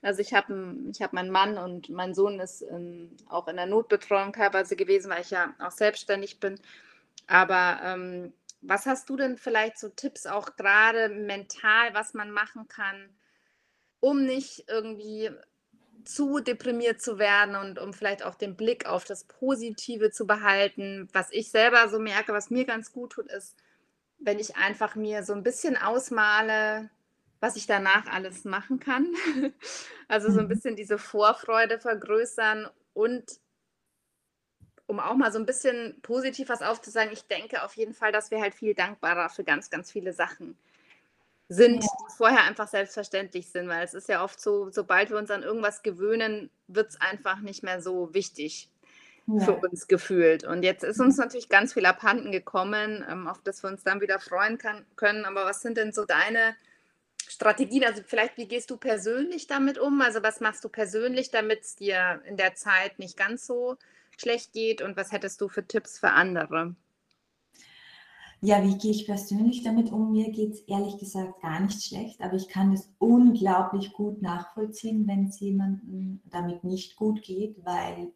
Also 0.03 0.21
ich 0.21 0.35
habe 0.35 0.91
hab 0.99 1.13
meinen 1.13 1.31
Mann 1.31 1.57
und 1.57 1.89
mein 1.89 2.13
Sohn 2.13 2.39
ist 2.39 2.61
in, 2.61 3.15
auch 3.27 3.47
in 3.47 3.55
der 3.55 3.65
Notbetreuung 3.65 4.33
teilweise 4.33 4.75
gewesen, 4.75 5.09
weil 5.09 5.21
ich 5.21 5.31
ja 5.31 5.55
auch 5.59 5.71
selbstständig 5.71 6.39
bin. 6.39 6.59
Aber 7.25 7.79
ähm, 7.83 8.33
was 8.61 8.85
hast 8.85 9.09
du 9.09 9.15
denn 9.15 9.37
vielleicht 9.37 9.77
so 9.79 9.89
Tipps 9.89 10.25
auch 10.25 10.55
gerade 10.55 11.09
mental, 11.09 11.93
was 11.93 12.13
man 12.13 12.31
machen 12.31 12.67
kann, 12.67 13.09
um 13.99 14.25
nicht 14.25 14.65
irgendwie 14.67 15.31
zu 16.03 16.39
deprimiert 16.39 17.01
zu 17.01 17.19
werden 17.19 17.55
und 17.55 17.79
um 17.79 17.93
vielleicht 17.93 18.23
auch 18.23 18.35
den 18.35 18.55
Blick 18.55 18.85
auf 18.85 19.03
das 19.03 19.23
Positive 19.25 20.11
zu 20.11 20.25
behalten. 20.25 21.07
Was 21.13 21.31
ich 21.31 21.51
selber 21.51 21.89
so 21.89 21.99
merke, 21.99 22.33
was 22.33 22.49
mir 22.49 22.65
ganz 22.65 22.91
gut 22.91 23.13
tut, 23.13 23.31
ist, 23.31 23.55
wenn 24.19 24.39
ich 24.39 24.55
einfach 24.55 24.95
mir 24.95 25.23
so 25.23 25.33
ein 25.33 25.43
bisschen 25.43 25.77
ausmale, 25.77 26.89
was 27.39 27.55
ich 27.55 27.67
danach 27.67 28.05
alles 28.07 28.45
machen 28.45 28.79
kann. 28.79 29.13
Also 30.07 30.29
so 30.29 30.39
ein 30.39 30.45
mhm. 30.45 30.49
bisschen 30.49 30.75
diese 30.75 30.97
Vorfreude 30.97 31.79
vergrößern 31.79 32.67
und 32.91 33.23
um 34.91 34.99
auch 34.99 35.15
mal 35.15 35.31
so 35.31 35.39
ein 35.39 35.45
bisschen 35.45 35.95
positiv 36.01 36.49
was 36.49 36.61
aufzusagen, 36.61 37.13
ich 37.13 37.23
denke 37.23 37.63
auf 37.63 37.77
jeden 37.77 37.93
Fall, 37.93 38.11
dass 38.11 38.29
wir 38.29 38.41
halt 38.41 38.53
viel 38.53 38.73
dankbarer 38.73 39.29
für 39.29 39.45
ganz, 39.45 39.69
ganz 39.69 39.89
viele 39.89 40.11
Sachen 40.11 40.57
sind, 41.47 41.81
ja. 41.81 41.89
die 41.89 42.13
vorher 42.17 42.43
einfach 42.43 42.67
selbstverständlich 42.67 43.47
sind, 43.47 43.69
weil 43.69 43.85
es 43.85 43.93
ist 43.93 44.09
ja 44.09 44.21
oft 44.21 44.41
so, 44.41 44.69
sobald 44.69 45.09
wir 45.09 45.17
uns 45.17 45.31
an 45.31 45.43
irgendwas 45.43 45.81
gewöhnen, 45.81 46.49
wird 46.67 46.89
es 46.89 46.99
einfach 46.99 47.39
nicht 47.39 47.63
mehr 47.63 47.81
so 47.81 48.13
wichtig 48.13 48.69
ja. 49.27 49.45
für 49.45 49.53
uns 49.53 49.87
gefühlt. 49.87 50.43
Und 50.43 50.63
jetzt 50.63 50.83
ist 50.83 50.99
uns 50.99 51.15
natürlich 51.15 51.47
ganz 51.47 51.73
viel 51.73 51.85
abhanden 51.85 52.33
gekommen, 52.33 53.05
ähm, 53.09 53.29
auf 53.29 53.41
das 53.41 53.63
wir 53.63 53.69
uns 53.69 53.83
dann 53.83 54.01
wieder 54.01 54.19
freuen 54.19 54.57
kann, 54.57 54.85
können. 54.97 55.23
Aber 55.23 55.45
was 55.45 55.61
sind 55.61 55.77
denn 55.77 55.93
so 55.93 56.03
deine 56.03 56.53
Strategien? 57.29 57.85
Also 57.85 58.01
vielleicht, 58.05 58.35
wie 58.35 58.47
gehst 58.49 58.69
du 58.69 58.75
persönlich 58.75 59.47
damit 59.47 59.77
um? 59.77 60.01
Also 60.01 60.21
was 60.21 60.41
machst 60.41 60.65
du 60.65 60.69
persönlich, 60.69 61.31
damit 61.31 61.61
es 61.61 61.77
dir 61.77 62.21
in 62.25 62.35
der 62.35 62.55
Zeit 62.55 62.99
nicht 62.99 63.15
ganz 63.15 63.47
so 63.47 63.77
schlecht 64.21 64.53
geht 64.53 64.81
und 64.81 64.95
was 64.97 65.11
hättest 65.11 65.41
du 65.41 65.49
für 65.49 65.67
Tipps 65.67 65.99
für 65.99 66.11
andere? 66.11 66.75
Ja, 68.43 68.63
wie 68.63 68.75
gehe 68.75 68.91
ich 68.91 69.05
persönlich 69.05 69.61
damit 69.61 69.91
um? 69.91 70.13
Mir 70.13 70.31
geht 70.31 70.53
es 70.53 70.61
ehrlich 70.61 70.97
gesagt 70.97 71.41
gar 71.41 71.59
nicht 71.59 71.83
schlecht, 71.83 72.21
aber 72.21 72.33
ich 72.33 72.47
kann 72.47 72.73
es 72.73 72.91
unglaublich 72.97 73.93
gut 73.93 74.21
nachvollziehen, 74.23 75.05
wenn 75.07 75.27
es 75.27 75.39
jemandem 75.39 76.21
damit 76.25 76.63
nicht 76.63 76.95
gut 76.95 77.21
geht, 77.21 77.63
weil 77.63 78.11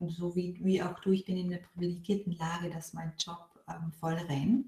so 0.00 0.36
wie, 0.36 0.58
wie 0.62 0.82
auch 0.82 0.98
du, 1.00 1.12
ich 1.12 1.24
bin 1.24 1.38
in 1.38 1.52
einer 1.52 1.62
privilegierten 1.62 2.34
Lage, 2.34 2.68
dass 2.68 2.92
mein 2.92 3.14
Job 3.18 3.48
ähm, 3.66 3.90
voll 3.92 4.12
rennt. 4.14 4.66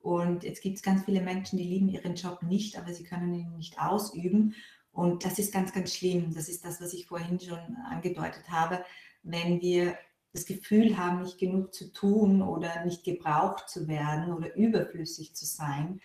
Und 0.00 0.44
jetzt 0.44 0.62
gibt 0.62 0.76
es 0.76 0.82
ganz 0.82 1.04
viele 1.04 1.20
Menschen, 1.20 1.58
die 1.58 1.64
lieben 1.64 1.88
ihren 1.88 2.14
Job 2.14 2.42
nicht, 2.44 2.78
aber 2.78 2.92
sie 2.92 3.02
können 3.02 3.34
ihn 3.34 3.56
nicht 3.56 3.80
ausüben. 3.80 4.54
Und 4.92 5.24
das 5.24 5.40
ist 5.40 5.52
ganz, 5.52 5.72
ganz 5.72 5.94
schlimm. 5.94 6.32
Das 6.32 6.48
ist 6.48 6.64
das, 6.64 6.80
was 6.80 6.92
ich 6.92 7.06
vorhin 7.06 7.40
schon 7.40 7.76
angedeutet 7.90 8.48
habe. 8.48 8.84
Wenn 9.24 9.60
wir 9.60 9.98
das 10.32 10.46
Gefühl 10.46 10.96
haben, 10.96 11.22
nicht 11.22 11.38
genug 11.38 11.74
zu 11.74 11.92
tun 11.92 12.42
oder 12.42 12.84
nicht 12.84 13.04
gebraucht 13.04 13.68
zu 13.68 13.88
werden 13.88 14.32
oder 14.32 14.54
überflüssig 14.54 15.34
zu 15.34 15.46
sein, 15.46 16.00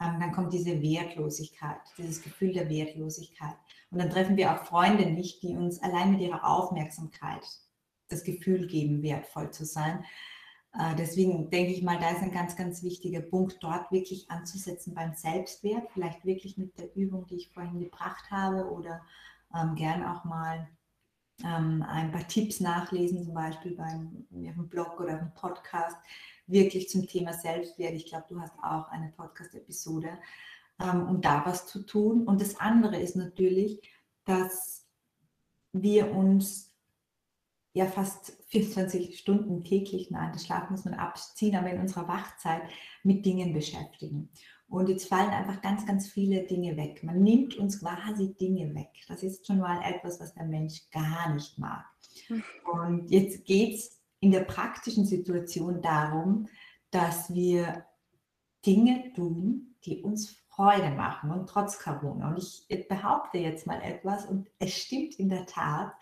ähm, 0.00 0.18
dann 0.20 0.32
kommt 0.32 0.52
diese 0.52 0.80
Wertlosigkeit, 0.82 1.80
dieses 1.98 2.22
Gefühl 2.22 2.52
der 2.52 2.68
Wertlosigkeit. 2.68 3.56
Und 3.90 3.98
dann 3.98 4.10
treffen 4.10 4.36
wir 4.36 4.52
auch 4.52 4.64
Freunde 4.64 5.06
nicht, 5.06 5.42
die 5.42 5.56
uns 5.56 5.82
allein 5.82 6.12
mit 6.12 6.20
ihrer 6.20 6.44
Aufmerksamkeit 6.44 7.44
das 8.08 8.24
Gefühl 8.24 8.66
geben, 8.66 9.02
wertvoll 9.02 9.50
zu 9.50 9.64
sein. 9.64 10.04
Äh, 10.78 10.94
deswegen 10.96 11.50
denke 11.50 11.72
ich 11.72 11.82
mal, 11.82 11.98
da 11.98 12.10
ist 12.10 12.22
ein 12.22 12.32
ganz, 12.32 12.56
ganz 12.56 12.82
wichtiger 12.82 13.20
Punkt, 13.20 13.58
dort 13.60 13.90
wirklich 13.92 14.30
anzusetzen 14.30 14.94
beim 14.94 15.14
Selbstwert, 15.14 15.88
vielleicht 15.92 16.24
wirklich 16.24 16.58
mit 16.58 16.78
der 16.78 16.94
Übung, 16.96 17.26
die 17.26 17.36
ich 17.36 17.52
vorhin 17.52 17.78
gebracht 17.78 18.30
habe 18.30 18.70
oder 18.70 19.02
ähm, 19.54 19.74
gern 19.76 20.04
auch 20.04 20.24
mal 20.24 20.68
ähm, 21.42 21.84
ein 21.88 22.12
paar 22.12 22.26
Tipps 22.28 22.60
nachlesen, 22.60 23.24
zum 23.24 23.34
Beispiel 23.34 23.74
beim 23.74 24.26
ihrem 24.30 24.68
Blog 24.68 25.00
oder 25.00 25.18
einem 25.18 25.34
Podcast, 25.34 25.96
wirklich 26.46 26.88
zum 26.88 27.06
Thema 27.06 27.32
Selbstwert. 27.32 27.94
Ich 27.94 28.06
glaube, 28.06 28.26
du 28.28 28.40
hast 28.40 28.54
auch 28.62 28.88
eine 28.88 29.12
Podcast-Episode, 29.16 30.18
ähm, 30.80 31.08
um 31.08 31.20
da 31.20 31.44
was 31.44 31.66
zu 31.66 31.84
tun. 31.84 32.26
Und 32.26 32.40
das 32.40 32.60
andere 32.60 32.98
ist 32.98 33.16
natürlich, 33.16 33.80
dass 34.24 34.86
wir 35.72 36.12
uns 36.12 36.72
ja 37.72 37.86
fast 37.86 38.36
24 38.48 39.18
Stunden 39.18 39.64
täglich, 39.64 40.10
nein, 40.10 40.32
das 40.32 40.46
Schlaf 40.46 40.70
muss 40.70 40.84
man 40.84 40.94
abziehen, 40.94 41.56
aber 41.56 41.70
in 41.70 41.80
unserer 41.80 42.06
Wachzeit 42.06 42.62
mit 43.02 43.26
Dingen 43.26 43.52
beschäftigen. 43.52 44.30
Und 44.68 44.88
jetzt 44.88 45.08
fallen 45.08 45.30
einfach 45.30 45.60
ganz, 45.62 45.86
ganz 45.86 46.08
viele 46.08 46.44
Dinge 46.44 46.76
weg. 46.76 47.04
Man 47.04 47.22
nimmt 47.22 47.56
uns 47.56 47.80
quasi 47.80 48.34
Dinge 48.34 48.74
weg. 48.74 48.90
Das 49.08 49.22
ist 49.22 49.46
schon 49.46 49.58
mal 49.58 49.80
etwas, 49.84 50.18
was 50.20 50.34
der 50.34 50.46
Mensch 50.46 50.90
gar 50.90 51.32
nicht 51.32 51.58
mag. 51.58 51.84
Und 52.72 53.10
jetzt 53.10 53.44
geht 53.44 53.74
es 53.74 54.00
in 54.20 54.30
der 54.30 54.40
praktischen 54.40 55.04
Situation 55.04 55.82
darum, 55.82 56.48
dass 56.90 57.32
wir 57.32 57.84
Dinge 58.64 59.12
tun, 59.14 59.74
die 59.84 60.02
uns 60.02 60.36
Freude 60.48 60.90
machen 60.90 61.30
und 61.30 61.48
trotz 61.48 61.78
Corona. 61.78 62.28
Und 62.28 62.38
ich 62.38 62.88
behaupte 62.88 63.38
jetzt 63.38 63.66
mal 63.66 63.80
etwas 63.82 64.24
und 64.26 64.48
es 64.58 64.72
stimmt 64.72 65.16
in 65.16 65.28
der 65.28 65.46
Tat. 65.46 65.92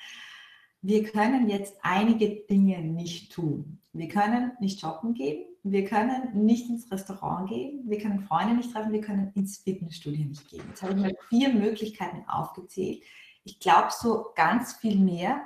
Wir 0.82 1.02
können 1.02 1.48
jetzt 1.48 1.76
einige 1.82 2.44
Dinge 2.46 2.80
nicht 2.82 3.32
tun. 3.32 3.80
Wir 3.92 4.08
können 4.08 4.52
nicht 4.60 4.80
shoppen 4.80 5.14
gehen, 5.14 5.46
wir 5.62 5.84
können 5.84 6.44
nicht 6.44 6.68
ins 6.68 6.90
Restaurant 6.90 7.48
gehen, 7.48 7.88
wir 7.88 7.98
können 7.98 8.26
Freunde 8.26 8.54
nicht 8.54 8.72
treffen, 8.72 8.92
wir 8.92 9.00
können 9.00 9.30
ins 9.34 9.58
Fitnessstudio 9.58 10.24
nicht 10.24 10.48
gehen. 10.48 10.64
Jetzt 10.68 10.82
habe 10.82 10.94
ich 10.94 11.00
mal 11.00 11.14
vier 11.28 11.52
Möglichkeiten 11.52 12.24
aufgezählt. 12.28 13.02
Ich 13.44 13.60
glaube, 13.60 13.88
so 13.90 14.26
ganz 14.34 14.74
viel 14.74 14.98
mehr 14.98 15.42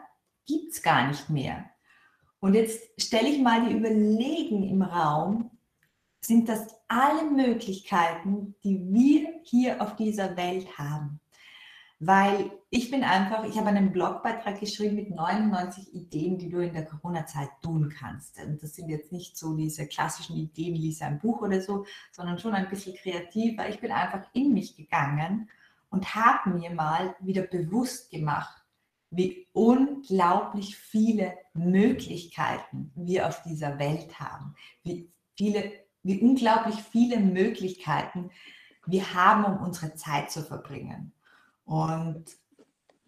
gibt 0.46 0.72
es 0.72 0.82
gar 0.82 1.08
nicht 1.08 1.28
mehr. 1.28 1.64
Und 2.40 2.54
jetzt 2.54 3.00
stelle 3.00 3.28
ich 3.28 3.40
mal 3.40 3.68
die 3.68 3.74
Überlegen 3.74 4.62
im 4.68 4.82
Raum, 4.82 5.50
sind 6.20 6.48
das 6.48 6.66
alle 6.88 7.30
Möglichkeiten, 7.30 8.54
die 8.64 8.80
wir 8.92 9.28
hier 9.42 9.80
auf 9.82 9.96
dieser 9.96 10.36
Welt 10.36 10.78
haben? 10.78 11.20
Weil 11.98 12.50
ich 12.68 12.90
bin 12.90 13.04
einfach, 13.04 13.44
ich 13.44 13.56
habe 13.56 13.68
einen 13.68 13.92
Blogbeitrag 13.92 14.60
geschrieben 14.60 14.96
mit 14.96 15.10
99 15.10 15.94
Ideen, 15.94 16.36
die 16.38 16.50
du 16.50 16.58
in 16.58 16.74
der 16.74 16.84
Corona-Zeit 16.84 17.48
tun 17.62 17.92
kannst. 17.98 18.38
Und 18.42 18.62
das 18.62 18.74
sind 18.74 18.90
jetzt 18.90 19.12
nicht 19.12 19.36
so 19.38 19.56
diese 19.56 19.86
klassischen 19.86 20.36
Ideen, 20.36 20.74
lese 20.74 21.06
ein 21.06 21.18
Buch 21.18 21.40
oder 21.40 21.60
so, 21.62 21.86
sondern 22.12 22.38
schon 22.38 22.52
ein 22.52 22.68
bisschen 22.68 22.94
kreativer. 22.96 23.68
Ich 23.68 23.80
bin 23.80 23.92
einfach 23.92 24.28
in 24.34 24.52
mich 24.52 24.76
gegangen 24.76 25.48
und 25.88 26.14
habe 26.14 26.50
mir 26.50 26.70
mal 26.70 27.16
wieder 27.20 27.42
bewusst 27.42 28.10
gemacht, 28.10 28.62
wie 29.10 29.48
unglaublich 29.52 30.76
viele 30.76 31.38
Möglichkeiten 31.54 32.92
wir 32.94 33.26
auf 33.26 33.42
dieser 33.42 33.78
Welt 33.78 34.20
haben, 34.20 34.54
wie 34.82 35.10
viele, 35.36 35.72
wie 36.02 36.20
unglaublich 36.20 36.76
viele 36.76 37.20
Möglichkeiten 37.20 38.30
wir 38.86 39.14
haben, 39.14 39.44
um 39.44 39.64
unsere 39.64 39.94
Zeit 39.94 40.30
zu 40.30 40.42
verbringen. 40.42 41.12
Und 41.66 42.24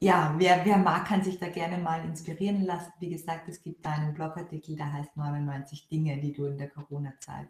ja, 0.01 0.35
wer, 0.37 0.65
wer 0.65 0.77
mag, 0.77 1.07
kann 1.07 1.25
sich 1.25 1.39
da 1.39 1.49
gerne 1.49 1.79
mal 1.79 2.05
inspirieren 2.05 2.65
lassen. 2.65 2.93
Wie 3.01 3.11
gesagt, 3.11 3.49
es 3.49 3.63
gibt 3.63 3.85
da 3.85 3.93
einen 3.93 4.15
Blogartikel, 4.15 4.77
der 4.77 4.93
heißt 4.93 5.17
99 5.17 5.89
Dinge, 5.89 6.21
die 6.21 6.33
du 6.33 6.47
in 6.47 6.59
der 6.59 6.69
Corona-Zeit, 6.69 7.49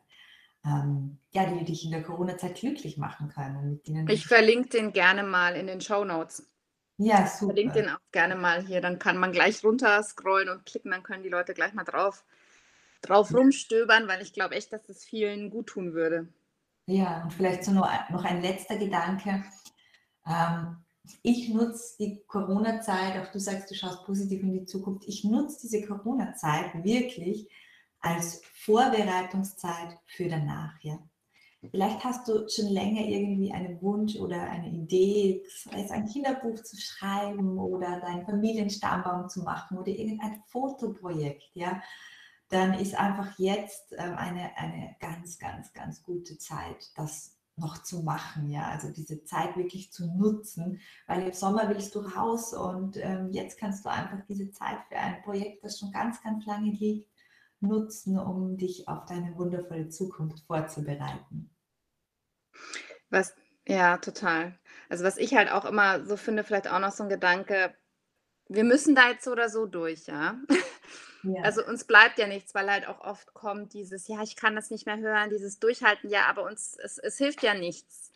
ähm, 0.64 1.18
ja, 1.33 1.44
die 1.47 1.64
dich 1.64 1.85
in 1.85 1.90
der 1.90 2.03
Corona-Zeit 2.03 2.57
glücklich 2.57 2.97
machen 2.97 3.29
können. 3.29 3.81
ich 4.09 4.27
verlinke 4.27 4.71
den 4.71 4.92
gerne 4.92 5.25
mal 5.25 5.57
in 5.57 5.66
den 5.66 5.81
Show 5.81 6.05
Notes. 6.05 6.49
Ja, 6.97 7.27
super. 7.27 7.53
Ich 7.53 7.68
verlinke 7.68 7.83
den 7.83 7.90
auch 7.90 8.01
gerne 8.12 8.35
mal 8.35 8.64
hier. 8.66 8.81
Dann 8.81 8.99
kann 8.99 9.18
man 9.18 9.33
gleich 9.33 9.62
runter 9.62 10.03
scrollen 10.03 10.49
und 10.49 10.64
klicken, 10.64 10.90
dann 10.90 11.03
können 11.03 11.23
die 11.23 11.29
Leute 11.29 11.55
gleich 11.55 11.75
mal 11.75 11.85
drauf, 11.85 12.25
drauf 13.03 13.33
rumstöbern, 13.33 14.09
weil 14.09 14.23
ich 14.23 14.33
glaube 14.33 14.55
echt, 14.55 14.73
dass 14.73 14.88
es 14.88 15.05
vielen 15.05 15.51
gut 15.51 15.68
tun 15.68 15.92
würde. 15.92 16.29
Ja, 16.87 17.23
und 17.23 17.35
vielleicht 17.35 17.64
so 17.64 17.73
noch, 17.73 17.88
noch 18.09 18.25
ein 18.25 18.40
letzter 18.40 18.77
Gedanke. 18.79 19.44
Ähm, 20.27 20.79
ich 21.23 21.49
nutze 21.49 21.97
die 21.99 22.23
Corona-Zeit, 22.27 23.21
auch 23.21 23.31
du 23.33 23.38
sagst, 23.38 23.71
du 23.71 23.75
schaust 23.75 24.05
positiv 24.05 24.42
in 24.42 24.53
die 24.53 24.64
Zukunft, 24.64 25.05
ich 25.07 25.25
nutze 25.25 25.61
diese 25.62 25.87
Corona-Zeit 25.87 26.85
wirklich 26.85 27.49
als 28.01 28.42
Vorbereitungszeit 28.64 29.99
für 30.07 30.29
danach. 30.29 30.79
Ja. 30.83 30.99
Vielleicht 31.71 32.05
hast 32.05 32.29
du 32.29 32.49
schon 32.49 32.68
länger 32.68 33.01
irgendwie 33.01 33.53
einen 33.53 33.83
Wunsch 33.83 34.16
oder 34.16 34.42
eine 34.42 34.68
Idee, 34.68 35.44
sei 35.49 35.83
es 35.83 35.90
ein 35.90 36.07
Kinderbuch 36.07 36.62
zu 36.62 36.77
schreiben 36.77 37.59
oder 37.59 38.01
deinen 38.01 38.25
Familienstammbaum 38.25 39.29
zu 39.29 39.42
machen 39.42 39.79
oder 39.79 39.88
irgendein 39.88 40.42
Fotoprojekt. 40.47 41.51
Ja. 41.55 41.83
dann 42.51 42.75
ist 42.75 42.94
einfach 42.94 43.38
jetzt 43.38 43.92
ähm, 43.99 44.14
eine, 44.16 44.57
eine 44.57 44.97
ganz, 45.01 45.38
ganz, 45.38 45.73
ganz 45.73 46.03
gute 46.03 46.38
Zeit, 46.38 46.92
das 46.97 47.38
noch 47.59 47.83
zu 47.83 48.03
machen, 48.03 48.49
ja, 48.51 48.68
also 48.68 48.90
diese 48.90 49.25
Zeit 49.25 49.57
wirklich 49.57 49.92
zu 49.92 50.07
nutzen, 50.07 50.81
weil 51.07 51.23
im 51.27 51.33
Sommer 51.33 51.68
willst 51.68 51.94
du 51.94 52.01
raus 52.01 52.55
und 52.55 52.97
ähm, 52.97 53.31
jetzt 53.33 53.59
kannst 53.59 53.85
du 53.85 53.90
einfach 53.90 54.18
diese 54.29 54.51
Zeit 54.51 54.79
für 54.88 54.97
ein 54.97 55.23
Projekt, 55.23 55.64
das 55.64 55.79
schon 55.79 55.92
ganz, 55.92 56.23
ganz 56.23 56.47
lange 56.47 56.71
liegt, 56.71 57.11
nutzen, 57.61 58.18
um 58.18 58.57
dich 58.57 58.88
auf 58.88 59.05
deine 59.07 59.37
wundervolle 59.37 59.88
Zukunft 59.88 60.40
vorzubereiten. 60.47 61.51
Was, 63.11 63.35
ja, 63.66 63.99
total. 63.99 64.59
Also 64.88 65.05
was 65.05 65.16
ich 65.16 65.35
halt 65.35 65.51
auch 65.51 65.64
immer 65.64 66.05
so 66.05 66.16
finde, 66.16 66.44
vielleicht 66.44 66.71
auch 66.71 66.79
noch 66.79 66.92
so 66.92 67.03
ein 67.03 67.09
Gedanke, 67.09 67.75
wir 68.49 68.64
müssen 68.64 68.94
da 68.94 69.11
jetzt 69.11 69.25
so 69.25 69.33
oder 69.33 69.49
so 69.49 69.66
durch, 69.66 70.07
ja. 70.07 70.37
Ja. 71.22 71.42
Also 71.42 71.64
uns 71.66 71.85
bleibt 71.85 72.18
ja 72.18 72.26
nichts, 72.26 72.54
weil 72.54 72.70
halt 72.70 72.87
auch 72.87 73.00
oft 73.00 73.35
kommt 73.35 73.72
dieses, 73.72 74.09
ja, 74.09 74.22
ich 74.22 74.37
kann 74.37 74.54
das 74.54 74.70
nicht 74.70 74.87
mehr 74.87 74.98
hören, 74.98 75.31
dieses 75.31 75.59
Durchhalten, 75.59 76.09
ja, 76.11 76.26
aber 76.26 76.44
uns, 76.44 76.76
es, 76.83 76.98
es 76.98 77.18
hilft 77.18 77.42
ja 77.42 77.54
nichts. 77.54 78.12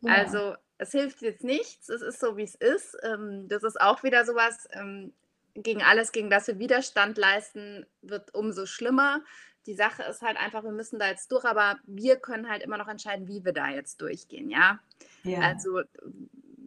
Ja. 0.00 0.14
Also 0.14 0.56
es 0.78 0.92
hilft 0.92 1.22
jetzt 1.22 1.44
nichts, 1.44 1.88
es 1.88 2.02
ist 2.02 2.20
so, 2.20 2.36
wie 2.36 2.42
es 2.42 2.54
ist. 2.54 2.96
Ähm, 3.02 3.48
das 3.48 3.62
ist 3.62 3.80
auch 3.80 4.02
wieder 4.02 4.24
sowas, 4.24 4.66
ähm, 4.72 5.12
gegen 5.54 5.82
alles, 5.82 6.12
gegen 6.12 6.30
das 6.30 6.46
wir 6.46 6.58
Widerstand 6.58 7.18
leisten, 7.18 7.86
wird 8.02 8.34
umso 8.34 8.66
schlimmer. 8.66 9.22
Die 9.66 9.74
Sache 9.74 10.02
ist 10.04 10.22
halt 10.22 10.38
einfach, 10.38 10.64
wir 10.64 10.72
müssen 10.72 10.98
da 10.98 11.08
jetzt 11.08 11.30
durch, 11.32 11.44
aber 11.44 11.78
wir 11.84 12.16
können 12.16 12.48
halt 12.48 12.62
immer 12.62 12.78
noch 12.78 12.88
entscheiden, 12.88 13.28
wie 13.28 13.44
wir 13.44 13.52
da 13.52 13.68
jetzt 13.68 14.00
durchgehen, 14.00 14.48
ja. 14.48 14.80
ja. 15.22 15.40
Also 15.40 15.82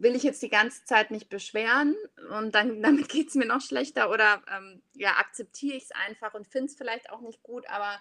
will 0.04 0.14
ich 0.14 0.22
jetzt 0.22 0.42
die 0.42 0.50
ganze 0.50 0.84
Zeit 0.84 1.10
mich 1.10 1.28
beschweren 1.28 1.96
und 2.38 2.54
dann 2.54 2.80
damit 2.82 3.08
geht 3.08 3.28
es 3.28 3.34
mir 3.34 3.46
noch 3.46 3.60
schlechter 3.60 4.10
oder 4.10 4.40
ähm, 4.56 4.82
ja, 4.92 5.16
akzeptiere 5.18 5.76
ich 5.76 5.84
es 5.84 5.90
einfach 6.06 6.34
und 6.34 6.46
finde 6.46 6.66
es 6.66 6.76
vielleicht 6.76 7.10
auch 7.10 7.22
nicht 7.22 7.42
gut, 7.42 7.68
aber 7.68 7.98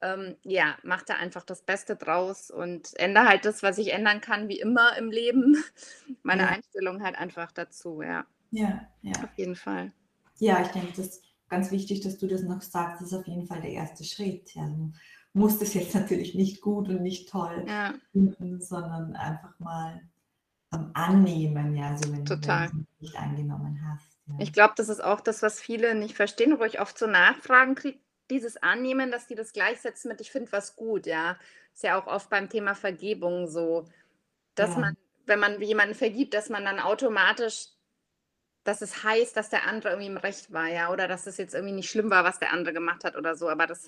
ähm, 0.00 0.36
ja, 0.44 0.76
mach 0.84 1.02
da 1.02 1.14
einfach 1.14 1.42
das 1.42 1.62
Beste 1.62 1.96
draus 1.96 2.52
und 2.52 2.96
ändere 3.00 3.28
halt 3.28 3.44
das, 3.44 3.64
was 3.64 3.78
ich 3.78 3.92
ändern 3.92 4.20
kann, 4.20 4.48
wie 4.48 4.60
immer 4.60 4.96
im 4.96 5.10
Leben. 5.10 5.56
Meine 6.22 6.42
ja. 6.42 6.48
Einstellung 6.50 7.02
halt 7.02 7.16
einfach 7.18 7.50
dazu, 7.50 8.02
ja. 8.02 8.24
Ja, 8.52 8.86
ja. 9.02 9.12
Auf 9.24 9.36
jeden 9.36 9.56
Fall. 9.56 9.92
Ja, 10.38 10.62
ich 10.62 10.68
denke, 10.68 10.92
das 10.96 10.98
ist 10.98 11.24
ganz 11.48 11.72
wichtig, 11.72 12.00
dass 12.02 12.18
du 12.18 12.28
das 12.28 12.42
noch 12.42 12.62
sagst. 12.62 13.00
Das 13.00 13.08
ist 13.08 13.18
auf 13.18 13.26
jeden 13.26 13.46
Fall 13.46 13.60
der 13.60 13.72
erste 13.72 14.04
Schritt. 14.04 14.54
Ja, 14.54 14.68
du 14.68 14.92
musst 15.32 15.60
es 15.62 15.74
jetzt 15.74 15.94
natürlich 15.96 16.34
nicht 16.34 16.60
gut 16.60 16.88
und 16.88 17.02
nicht 17.02 17.28
toll 17.28 17.64
ja. 17.66 17.94
finden, 18.12 18.60
sondern 18.60 19.16
einfach 19.16 19.58
mal 19.58 20.00
Annehmen, 20.70 21.74
ja, 21.76 21.96
so 21.96 22.12
wenn, 22.12 22.24
Total. 22.24 22.68
du 22.68 22.78
es 22.80 23.00
nicht 23.00 23.16
angenommen 23.16 23.80
hast. 23.90 24.18
Ja. 24.26 24.34
Ich 24.38 24.52
glaube, 24.52 24.74
das 24.76 24.88
ist 24.88 25.02
auch 25.02 25.20
das, 25.20 25.42
was 25.42 25.60
viele 25.60 25.94
nicht 25.94 26.14
verstehen, 26.14 26.58
wo 26.58 26.64
ich 26.64 26.80
oft 26.80 26.98
so 26.98 27.06
Nachfragen 27.06 27.74
kriege, 27.74 27.98
dieses 28.30 28.58
Annehmen, 28.58 29.10
dass 29.10 29.26
die 29.26 29.34
das 29.34 29.54
gleichsetzen 29.54 30.10
mit, 30.10 30.20
ich 30.20 30.30
finde 30.30 30.52
was 30.52 30.76
gut, 30.76 31.06
ja. 31.06 31.38
Ist 31.72 31.84
ja 31.84 31.98
auch 31.98 32.06
oft 32.06 32.28
beim 32.28 32.50
Thema 32.50 32.74
Vergebung 32.74 33.46
so, 33.46 33.88
dass 34.54 34.72
ja. 34.72 34.78
man, 34.78 34.96
wenn 35.24 35.38
man 35.38 35.62
jemanden 35.62 35.94
vergibt, 35.94 36.34
dass 36.34 36.50
man 36.50 36.64
dann 36.64 36.80
automatisch, 36.80 37.68
dass 38.64 38.82
es 38.82 39.02
heißt, 39.02 39.34
dass 39.36 39.48
der 39.48 39.66
andere 39.66 39.90
irgendwie 39.90 40.08
im 40.08 40.16
Recht 40.18 40.52
war, 40.52 40.66
ja, 40.66 40.92
oder 40.92 41.08
dass 41.08 41.26
es 41.26 41.38
jetzt 41.38 41.54
irgendwie 41.54 41.74
nicht 41.74 41.88
schlimm 41.88 42.10
war, 42.10 42.24
was 42.24 42.38
der 42.38 42.52
andere 42.52 42.74
gemacht 42.74 43.04
hat 43.04 43.16
oder 43.16 43.34
so. 43.34 43.48
Aber 43.48 43.66
das 43.66 43.86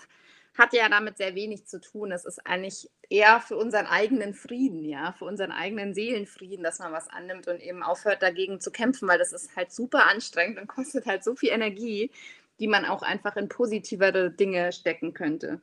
hat 0.57 0.73
ja 0.73 0.89
damit 0.89 1.17
sehr 1.17 1.35
wenig 1.35 1.67
zu 1.67 1.81
tun. 1.81 2.13
Es 2.13 2.25
ist 2.25 2.47
eigentlich 2.47 2.91
eher 3.09 3.41
für 3.41 3.57
unseren 3.57 3.87
eigenen 3.87 4.35
Frieden, 4.35 4.85
ja, 4.85 5.13
für 5.13 5.25
unseren 5.25 5.53
eigenen 5.53 5.95
Seelenfrieden, 5.95 6.65
dass 6.65 6.79
man 6.79 6.93
was 6.93 7.09
annimmt 7.09 7.49
und 7.49 7.61
eben 7.61 7.83
aufhört, 7.83 8.23
dagegen 8.23 8.61
zu 8.61 8.71
kämpfen, 8.71 9.09
weil 9.09 9.19
das 9.19 9.33
ist 9.33 9.57
halt 9.57 9.73
super 9.73 10.09
anstrengend 10.09 10.59
und 10.59 10.67
kostet 10.67 11.07
halt 11.07 11.25
so 11.25 11.35
viel 11.35 11.51
Energie, 11.51 12.11
die 12.59 12.69
man 12.69 12.85
auch 12.85 13.03
einfach 13.03 13.37
in 13.37 13.49
positivere 13.49 14.31
Dinge 14.31 14.73
stecken 14.73 15.15
könnte. 15.15 15.61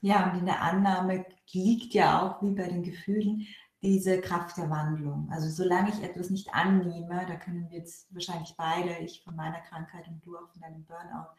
Ja, 0.00 0.30
und 0.30 0.38
in 0.38 0.46
der 0.46 0.62
Annahme 0.62 1.26
liegt 1.50 1.92
ja 1.92 2.22
auch, 2.22 2.42
wie 2.42 2.54
bei 2.54 2.68
den 2.68 2.84
Gefühlen, 2.84 3.46
diese 3.82 4.20
Kraft 4.20 4.56
der 4.56 4.70
Wandlung. 4.70 5.28
Also 5.30 5.48
solange 5.48 5.90
ich 5.90 6.02
etwas 6.02 6.30
nicht 6.30 6.52
annehme, 6.52 7.24
da 7.28 7.36
können 7.36 7.68
wir 7.68 7.78
jetzt 7.78 8.12
wahrscheinlich 8.12 8.54
beide, 8.56 8.98
ich 8.98 9.22
von 9.22 9.36
meiner 9.36 9.60
Krankheit 9.60 10.06
und 10.08 10.24
du 10.24 10.36
auch 10.36 10.48
von 10.48 10.60
deinem 10.60 10.84
Burnout, 10.84 11.30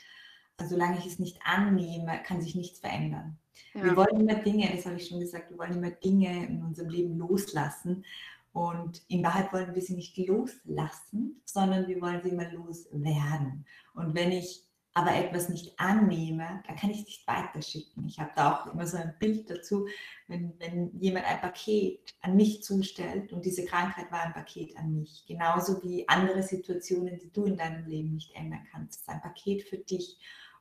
solange 0.67 0.98
ich 0.98 1.06
es 1.06 1.19
nicht 1.19 1.39
annehme, 1.43 2.22
kann 2.24 2.41
sich 2.41 2.56
nichts 2.56 2.80
verändern. 2.80 3.38
Ja. 3.74 3.84
Wir 3.84 3.95
wollen 3.95 4.19
immer 4.19 4.36
Dinge, 4.36 4.69
das 4.74 4.86
habe 4.86 4.98
ich 4.98 5.08
schon 5.08 5.19
gesagt, 5.19 5.52
wir 5.52 5.58
wollen 5.58 5.78
immer 5.78 5.91
Dinge 5.91 6.48
in 6.48 6.63
unserem 6.63 6.89
Leben 6.89 7.17
loslassen. 7.17 8.06
Und 8.52 9.04
in 9.08 9.24
Wahrheit 9.24 9.54
wollen 9.54 9.76
wir 9.76 9.82
sie 9.82 9.95
nicht 9.95 10.17
loslassen, 10.17 11.41
sondern 11.45 11.88
wir 11.88 12.02
wollen 12.02 12.22
sie 12.24 12.30
immer 12.30 12.52
loswerden. 12.52 13.65
Und 13.93 14.15
wenn 14.15 14.32
ich 14.32 14.65
aber 15.00 15.15
etwas 15.15 15.50
nicht 15.50 15.80
annehme, 15.80 16.62
dann 16.67 16.76
kann 16.76 16.89
ich 16.89 17.02
es 17.02 17.06
nicht 17.06 17.28
weiterschicken. 17.28 18.08
Ich 18.08 18.19
habe 18.19 18.32
da 18.36 18.54
auch 18.54 18.74
immer 18.74 18.88
so 18.88 18.98
ein 18.98 19.15
Bild 19.19 19.50
dazu, 19.50 19.88
wenn, 20.28 20.54
wenn 20.60 21.00
jemand 21.00 21.26
ein 21.26 21.39
Paket 21.39 22.15
an 22.22 22.36
mich 22.36 22.63
zustellt 22.63 23.32
und 23.32 23.45
diese 23.45 23.65
Krankheit 23.65 24.12
war 24.12 24.24
ein 24.24 24.34
Paket 24.34 24.76
an 24.78 24.95
mich, 24.95 25.24
genauso 25.28 25.82
wie 25.84 26.08
andere 26.10 26.43
Situationen, 26.43 27.17
die 27.19 27.32
du 27.32 27.45
in 27.45 27.56
deinem 27.56 27.86
Leben 27.88 28.15
nicht 28.15 28.36
ändern 28.36 28.67
kannst. 28.72 28.95
Es 28.95 29.02
ist 29.04 29.10
ein 29.10 29.22
Paket 29.22 29.63
für 29.63 29.78
dich. 29.78 30.17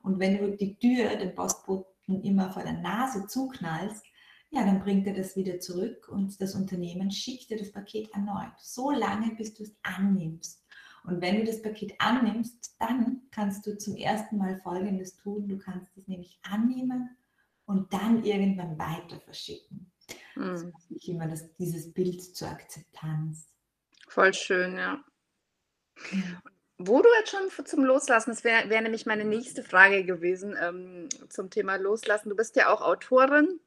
Und 0.08 0.20
wenn 0.20 0.38
du 0.38 0.56
die 0.56 0.74
Tür, 0.78 1.16
den 1.16 1.34
Postboten 1.34 2.22
immer 2.22 2.50
vor 2.50 2.62
der 2.62 2.72
Nase 2.72 3.26
zuknallst, 3.26 4.02
ja, 4.48 4.64
dann 4.64 4.80
bringt 4.80 5.06
er 5.06 5.12
das 5.12 5.36
wieder 5.36 5.60
zurück 5.60 6.08
und 6.08 6.40
das 6.40 6.54
Unternehmen 6.54 7.10
schickt 7.10 7.50
dir 7.50 7.58
das 7.58 7.72
Paket 7.72 8.10
erneut. 8.14 8.54
So 8.58 8.90
lange, 8.90 9.34
bis 9.34 9.52
du 9.52 9.64
es 9.64 9.76
annimmst. 9.82 10.64
Und 11.04 11.20
wenn 11.20 11.36
du 11.36 11.44
das 11.44 11.60
Paket 11.60 11.92
annimmst, 11.98 12.74
dann 12.78 13.20
kannst 13.30 13.66
du 13.66 13.76
zum 13.76 13.96
ersten 13.96 14.38
Mal 14.38 14.58
Folgendes 14.62 15.14
tun. 15.18 15.46
Du 15.46 15.58
kannst 15.58 15.94
es 15.98 16.08
nämlich 16.08 16.40
annehmen 16.42 17.14
und 17.66 17.92
dann 17.92 18.24
irgendwann 18.24 18.78
weiter 18.78 19.20
verschicken. 19.20 19.92
Mhm. 20.36 20.72
Das 20.72 20.90
ist 20.90 21.06
immer 21.06 21.28
das, 21.28 21.52
dieses 21.56 21.92
Bild 21.92 22.22
zur 22.34 22.48
Akzeptanz. 22.48 23.46
Voll 24.08 24.32
schön, 24.32 24.74
ja. 24.78 25.04
ja. 26.12 26.42
Wo 26.78 27.02
du 27.02 27.08
jetzt 27.18 27.32
schon 27.32 27.66
zum 27.66 27.84
Loslassen, 27.84 28.30
das 28.30 28.44
wäre 28.44 28.70
wär 28.70 28.80
nämlich 28.80 29.04
meine 29.04 29.24
nächste 29.24 29.64
Frage 29.64 30.04
gewesen 30.04 30.56
ähm, 30.60 31.08
zum 31.28 31.50
Thema 31.50 31.74
Loslassen. 31.74 32.28
Du 32.28 32.36
bist 32.36 32.54
ja 32.54 32.68
auch 32.68 32.82
Autorin 32.82 33.58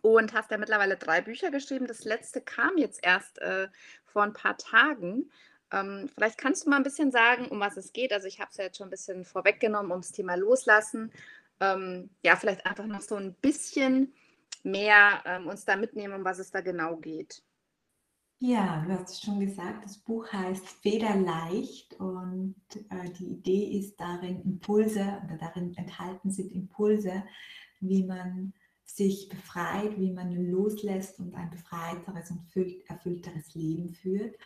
und 0.00 0.32
hast 0.32 0.52
ja 0.52 0.58
mittlerweile 0.58 0.96
drei 0.96 1.20
Bücher 1.20 1.50
geschrieben. 1.50 1.88
Das 1.88 2.04
letzte 2.04 2.40
kam 2.40 2.78
jetzt 2.78 3.00
erst 3.02 3.40
äh, 3.40 3.66
vor 4.04 4.22
ein 4.22 4.32
paar 4.32 4.56
Tagen. 4.56 5.30
Ähm, 5.72 6.08
vielleicht 6.14 6.38
kannst 6.38 6.64
du 6.64 6.70
mal 6.70 6.76
ein 6.76 6.84
bisschen 6.84 7.10
sagen, 7.10 7.48
um 7.48 7.58
was 7.58 7.76
es 7.76 7.92
geht. 7.92 8.12
Also 8.12 8.28
ich 8.28 8.38
habe 8.38 8.50
es 8.52 8.56
ja 8.58 8.64
jetzt 8.64 8.78
schon 8.78 8.86
ein 8.86 8.90
bisschen 8.90 9.24
vorweggenommen 9.24 9.90
ums 9.90 10.12
Thema 10.12 10.36
Loslassen. 10.36 11.12
Ähm, 11.58 12.10
ja, 12.22 12.36
vielleicht 12.36 12.64
einfach 12.64 12.86
noch 12.86 13.00
so 13.00 13.16
ein 13.16 13.34
bisschen 13.34 14.14
mehr 14.62 15.20
ähm, 15.24 15.48
uns 15.48 15.64
da 15.64 15.74
mitnehmen, 15.74 16.14
um 16.14 16.24
was 16.24 16.38
es 16.38 16.52
da 16.52 16.60
genau 16.60 16.96
geht. 16.96 17.42
Ja, 18.38 18.84
du 18.86 18.92
hast 18.92 19.10
es 19.10 19.20
schon 19.22 19.40
gesagt, 19.40 19.84
das 19.84 19.96
Buch 19.96 20.30
heißt 20.30 20.66
Federleicht 20.68 21.94
und 21.98 22.54
äh, 22.90 23.10
die 23.18 23.30
Idee 23.30 23.78
ist 23.78 23.98
darin 23.98 24.42
Impulse 24.42 25.22
oder 25.24 25.38
darin 25.38 25.74
enthalten 25.74 26.30
sind 26.30 26.52
Impulse, 26.52 27.24
wie 27.80 28.04
man 28.04 28.52
sich 28.84 29.30
befreit, 29.30 29.98
wie 29.98 30.12
man 30.12 30.32
loslässt 30.32 31.18
und 31.18 31.34
ein 31.34 31.50
befreiteres 31.50 32.30
und 32.30 32.46
erfüllteres 32.88 33.54
Leben 33.54 33.94
führt. 33.94 34.36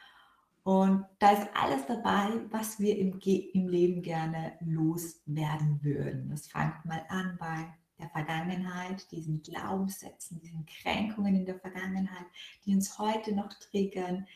Und 0.62 1.04
da 1.18 1.32
ist 1.32 1.48
alles 1.54 1.84
dabei, 1.86 2.30
was 2.50 2.78
wir 2.78 2.96
im, 2.96 3.18
im 3.18 3.68
Leben 3.68 4.02
gerne 4.02 4.52
loswerden 4.60 5.80
würden. 5.82 6.30
Das 6.30 6.46
fängt 6.46 6.84
mal 6.84 7.04
an 7.08 7.36
bei 7.40 7.74
der 8.00 8.10
Vergangenheit, 8.10 9.10
diesen 9.12 9.42
Glaubenssätzen, 9.42 10.40
diesen 10.40 10.66
Kränkungen 10.66 11.36
in 11.36 11.46
der 11.46 11.58
Vergangenheit, 11.58 12.26
die 12.64 12.74
uns 12.74 12.98
heute 12.98 13.32
noch 13.32 13.52
triggern, 13.54 14.26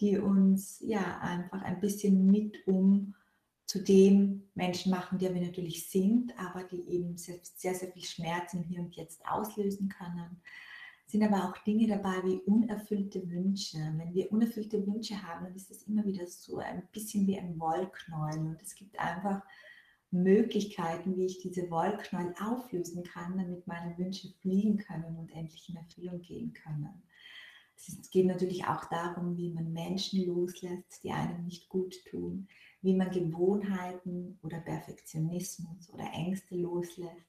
die 0.00 0.18
uns 0.18 0.80
ja 0.80 1.18
einfach 1.20 1.62
ein 1.62 1.80
bisschen 1.80 2.26
mit 2.26 2.66
um 2.66 3.14
zu 3.66 3.82
dem 3.82 4.48
Menschen 4.54 4.90
machen, 4.90 5.18
der 5.18 5.34
wir 5.34 5.40
natürlich 5.40 5.88
sind, 5.88 6.38
aber 6.38 6.64
die 6.64 6.86
eben 6.88 7.16
sehr, 7.16 7.38
sehr, 7.42 7.74
sehr 7.74 7.90
viel 7.92 8.04
Schmerz 8.04 8.52
im 8.52 8.62
Hier 8.62 8.80
und 8.80 8.94
Jetzt 8.94 9.26
auslösen 9.26 9.88
können. 9.88 10.40
Sind 11.06 11.22
aber 11.22 11.48
auch 11.48 11.56
Dinge 11.64 11.86
dabei 11.86 12.22
wie 12.24 12.40
unerfüllte 12.40 13.28
Wünsche. 13.30 13.78
Wenn 13.96 14.14
wir 14.14 14.30
unerfüllte 14.32 14.86
Wünsche 14.86 15.22
haben, 15.22 15.44
dann 15.44 15.54
ist 15.54 15.70
das 15.70 15.82
immer 15.84 16.04
wieder 16.04 16.26
so 16.26 16.58
ein 16.58 16.82
bisschen 16.92 17.26
wie 17.26 17.38
ein 17.38 17.58
Wollknäuel. 17.58 18.38
Und 18.38 18.62
es 18.62 18.74
gibt 18.74 18.98
einfach 18.98 19.42
Möglichkeiten, 20.14 21.16
wie 21.16 21.26
ich 21.26 21.40
diese 21.40 21.70
Wollknäuel 21.70 22.34
auflösen 22.40 23.02
kann, 23.02 23.36
damit 23.36 23.66
meine 23.66 23.96
Wünsche 23.98 24.28
fliegen 24.40 24.78
können 24.78 25.16
und 25.16 25.30
endlich 25.32 25.68
in 25.68 25.76
Erfüllung 25.76 26.22
gehen 26.22 26.52
können. 26.52 27.02
Es 27.76 28.10
geht 28.10 28.26
natürlich 28.26 28.66
auch 28.66 28.84
darum, 28.86 29.36
wie 29.36 29.52
man 29.52 29.72
Menschen 29.72 30.26
loslässt, 30.26 31.02
die 31.02 31.10
einem 31.10 31.44
nicht 31.44 31.68
gut 31.68 31.94
tun, 32.10 32.48
wie 32.82 32.94
man 32.94 33.10
Gewohnheiten 33.10 34.38
oder 34.42 34.60
Perfektionismus 34.60 35.90
oder 35.90 36.04
Ängste 36.12 36.56
loslässt. 36.56 37.26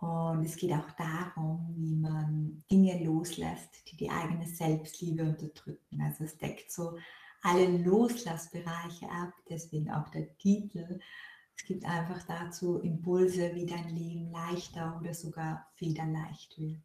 Und 0.00 0.44
es 0.44 0.56
geht 0.56 0.72
auch 0.72 0.90
darum, 0.92 1.74
wie 1.76 1.94
man 1.94 2.64
Dinge 2.70 3.02
loslässt, 3.04 3.90
die 3.90 3.96
die 3.96 4.10
eigene 4.10 4.46
Selbstliebe 4.46 5.22
unterdrücken. 5.22 6.00
Also 6.02 6.24
es 6.24 6.36
deckt 6.36 6.70
so 6.70 6.98
alle 7.42 7.78
Loslassbereiche 7.78 9.08
ab, 9.08 9.32
deswegen 9.48 9.90
auch 9.90 10.08
der 10.08 10.36
Titel 10.38 11.00
Es 11.56 11.64
gibt 11.64 11.84
einfach 11.84 12.22
dazu 12.26 12.78
Impulse, 12.80 13.54
wie 13.54 13.66
dein 13.66 13.88
Leben 13.94 14.30
leichter 14.30 14.98
oder 15.00 15.14
sogar 15.14 15.66
federleicht 15.74 16.58
wird. 16.58 16.80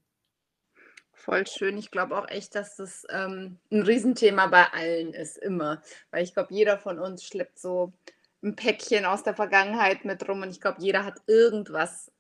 Voll 1.14 1.46
schön. 1.46 1.78
Ich 1.78 1.92
glaube 1.92 2.18
auch 2.18 2.28
echt, 2.30 2.56
dass 2.56 2.78
das 2.78 3.06
ähm, 3.12 3.60
ein 3.72 3.84
Riesenthema 3.84 4.48
bei 4.48 4.66
allen 4.74 5.14
ist, 5.14 5.38
immer. 5.38 5.84
Weil 6.10 6.24
ich 6.24 6.34
glaube, 6.34 6.54
jeder 6.54 6.80
von 6.80 6.98
uns 6.98 7.24
schleppt 7.24 7.60
so 7.60 7.94
ein 8.42 8.56
Päckchen 8.56 9.06
aus 9.06 9.22
der 9.22 9.36
Vergangenheit 9.36 10.04
mit 10.04 10.28
rum 10.28 10.42
und 10.42 10.50
ich 10.50 10.62
glaube, 10.62 10.82
jeder 10.82 11.06
hat 11.06 11.22
irgendwas, 11.28 12.12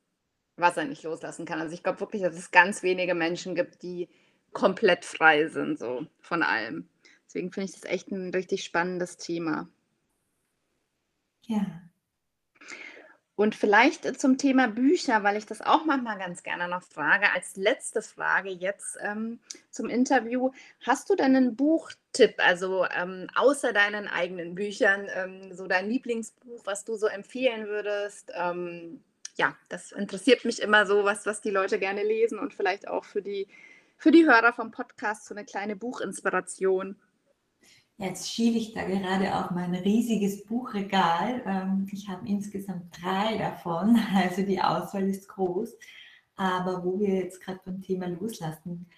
was 0.56 0.78
er 0.78 0.86
nicht 0.86 1.02
loslassen 1.02 1.46
kann. 1.46 1.60
Also 1.60 1.74
ich 1.74 1.82
glaube 1.82 2.00
wirklich, 2.00 2.22
dass 2.22 2.38
es 2.38 2.52
ganz 2.52 2.84
wenige 2.84 3.16
Menschen 3.16 3.56
gibt, 3.56 3.82
die 3.82 4.08
komplett 4.54 5.04
frei 5.06 5.48
sind, 5.48 5.80
so 5.80 6.06
von 6.20 6.44
allem. 6.44 6.88
Deswegen 7.26 7.52
finde 7.52 7.70
ich 7.70 7.80
das 7.80 7.90
echt 7.90 8.12
ein 8.12 8.30
richtig 8.32 8.64
spannendes 8.64 9.18
Thema. 9.18 9.68
Ja. 11.48 11.66
Und 13.42 13.56
vielleicht 13.56 14.22
zum 14.22 14.38
Thema 14.38 14.68
Bücher, 14.68 15.24
weil 15.24 15.36
ich 15.36 15.48
das 15.48 15.62
auch 15.62 15.84
manchmal 15.84 16.20
ganz 16.20 16.44
gerne 16.44 16.68
noch 16.68 16.84
frage. 16.84 17.26
Als 17.34 17.56
letzte 17.56 18.04
Frage 18.04 18.52
jetzt 18.52 19.00
ähm, 19.02 19.40
zum 19.72 19.90
Interview. 19.90 20.52
Hast 20.86 21.10
du 21.10 21.16
denn 21.16 21.36
einen 21.36 21.56
Buchtipp, 21.56 22.36
also 22.38 22.86
ähm, 22.96 23.26
außer 23.34 23.74
deinen 23.74 24.08
eigenen 24.08 24.54
Büchern, 24.54 25.08
ähm, 25.16 25.56
so 25.56 25.66
dein 25.66 25.90
Lieblingsbuch, 25.90 26.64
was 26.66 26.86
du 26.86 26.98
so 26.98 27.08
empfehlen 27.08 27.66
würdest? 27.66 28.32
Ähm, 28.36 29.04
ja, 29.38 29.58
das 29.70 29.92
interessiert 29.92 30.46
mich 30.46 30.62
immer 30.62 30.86
so, 30.86 31.04
was, 31.04 31.26
was 31.26 31.42
die 31.42 31.50
Leute 31.50 31.80
gerne 31.80 32.04
lesen 32.04 32.38
und 32.38 32.54
vielleicht 32.54 32.88
auch 32.88 33.06
für 33.06 33.24
die, 33.24 33.48
für 33.98 34.12
die 34.12 34.28
Hörer 34.28 34.54
vom 34.54 34.70
Podcast 34.70 35.26
so 35.26 35.34
eine 35.34 35.46
kleine 35.46 35.76
Buchinspiration. 35.76 36.96
Jetzt 38.02 38.32
schiebe 38.32 38.58
ich 38.58 38.74
da 38.74 38.84
gerade 38.84 39.36
auf 39.36 39.52
mein 39.52 39.76
riesiges 39.76 40.44
Buchregal. 40.46 41.44
Ähm, 41.46 41.88
ich 41.92 42.10
habe 42.10 42.28
insgesamt 42.28 42.86
drei 43.00 43.38
davon, 43.38 43.96
also 44.16 44.42
die 44.42 44.60
Auswahl 44.60 45.08
ist 45.08 45.30
groß. 45.30 45.78
Aber 46.36 46.84
wo 46.84 47.00
wir 47.00 47.14
jetzt 47.14 47.40
gerade 47.42 47.60
beim 47.64 47.80
Thema 47.80 48.08
Loslassen 48.08 48.90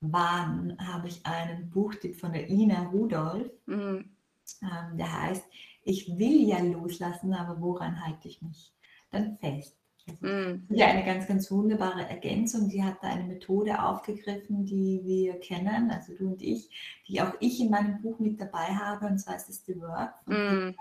waren, 0.00 0.76
habe 0.80 1.06
ich 1.06 1.24
einen 1.24 1.70
Buchtipp 1.70 2.18
von 2.18 2.32
der 2.32 2.50
Ina 2.50 2.88
Rudolph. 2.88 3.52
Mhm. 3.66 4.16
Ähm, 4.60 4.98
der 4.98 5.22
heißt, 5.22 5.44
ich 5.84 6.18
will 6.18 6.48
ja 6.48 6.58
loslassen, 6.58 7.32
aber 7.32 7.60
woran 7.60 8.04
halte 8.04 8.26
ich 8.26 8.42
mich 8.42 8.72
dann 9.12 9.38
fest? 9.38 9.76
Mhm. 10.20 10.66
Ja, 10.70 10.86
eine 10.86 11.04
ganz, 11.04 11.26
ganz 11.26 11.50
wunderbare 11.50 12.08
Ergänzung. 12.08 12.68
Die 12.68 12.82
hat 12.82 12.98
da 13.02 13.08
eine 13.08 13.24
Methode 13.24 13.82
aufgegriffen, 13.82 14.64
die 14.64 15.00
wir 15.04 15.38
kennen, 15.40 15.90
also 15.90 16.14
du 16.14 16.28
und 16.28 16.42
ich, 16.42 17.02
die 17.08 17.20
auch 17.20 17.32
ich 17.40 17.60
in 17.60 17.70
meinem 17.70 18.00
Buch 18.00 18.18
mit 18.18 18.40
dabei 18.40 18.66
habe, 18.66 19.06
und 19.06 19.18
zwar 19.18 19.36
ist 19.36 19.48
es 19.48 19.64
The 19.64 19.80
Work 19.80 20.14
mhm. 20.26 20.74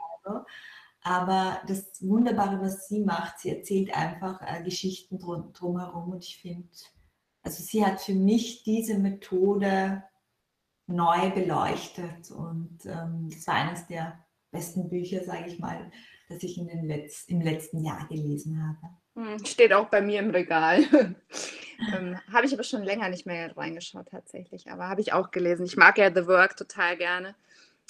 Aber 1.02 1.62
das 1.68 2.02
Wunderbare, 2.02 2.60
was 2.60 2.88
sie 2.88 3.02
macht, 3.02 3.40
sie 3.40 3.56
erzählt 3.56 3.96
einfach 3.96 4.42
äh, 4.42 4.64
Geschichten 4.64 5.20
drum, 5.20 5.54
drumherum 5.54 6.14
und 6.14 6.24
ich 6.24 6.38
finde, 6.38 6.68
also 7.44 7.64
sie 7.64 7.86
hat 7.86 8.02
für 8.02 8.16
mich 8.16 8.64
diese 8.64 8.98
Methode 8.98 10.04
neu 10.88 11.30
beleuchtet 11.30 12.32
und 12.32 12.80
ähm, 12.86 13.30
das 13.30 13.46
war 13.46 13.54
eines 13.54 13.86
der 13.86 14.26
besten 14.50 14.90
Bücher, 14.90 15.24
sage 15.24 15.48
ich 15.48 15.60
mal, 15.60 15.92
das 16.28 16.42
ich 16.42 16.58
in 16.58 16.68
den 16.68 16.86
Letz-, 16.86 17.28
im 17.28 17.42
letzten 17.42 17.84
Jahr 17.84 18.08
gelesen 18.08 18.60
habe. 18.68 18.96
Hm, 19.16 19.44
steht 19.46 19.74
auch 19.74 19.88
bei 19.88 20.02
mir 20.02 20.20
im 20.20 20.30
Regal. 20.30 20.84
ähm, 21.94 22.20
habe 22.32 22.46
ich 22.46 22.54
aber 22.54 22.64
schon 22.64 22.84
länger 22.84 23.10
nicht 23.10 23.26
mehr 23.26 23.56
reingeschaut 23.56 24.10
tatsächlich, 24.10 24.70
aber 24.70 24.90
habe 24.90 25.02
ich 25.02 25.14
auch 25.14 25.32
gelesen. 25.32 25.66
Ich 25.66 25.78
mag 25.78 25.98
ja 25.98 26.14
The 26.14 26.28
Work 26.28 26.58
total 26.58 26.98
gerne. 26.98 27.36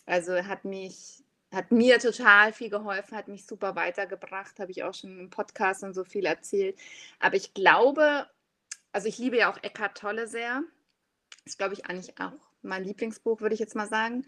Also 0.05 0.33
hat 0.33 0.65
mich, 0.65 1.23
hat 1.51 1.71
mir 1.71 1.97
total 1.99 2.53
viel 2.53 2.69
geholfen, 2.69 3.17
hat 3.17 3.27
mich 3.27 3.45
super 3.47 3.75
weitergebracht, 3.75 4.59
habe 4.59 4.71
ich 4.71 4.83
auch 4.83 4.93
schon 4.93 5.19
im 5.19 5.29
Podcast 5.31 5.83
und 5.83 5.95
so 5.95 6.03
viel 6.03 6.25
erzählt. 6.25 6.77
Aber 7.19 7.35
ich 7.35 7.55
glaube, 7.55 8.27
also 8.91 9.07
ich 9.07 9.17
liebe 9.17 9.37
ja 9.37 9.51
auch 9.51 9.57
Eckhart 9.63 9.97
Tolle 9.97 10.27
sehr. 10.27 10.63
Ist, 11.45 11.57
glaube 11.57 11.73
ich, 11.73 11.87
eigentlich 11.87 12.19
auch 12.19 12.33
mein 12.61 12.83
Lieblingsbuch, 12.83 13.41
würde 13.41 13.55
ich 13.55 13.59
jetzt 13.59 13.75
mal 13.75 13.87
sagen. 13.87 14.25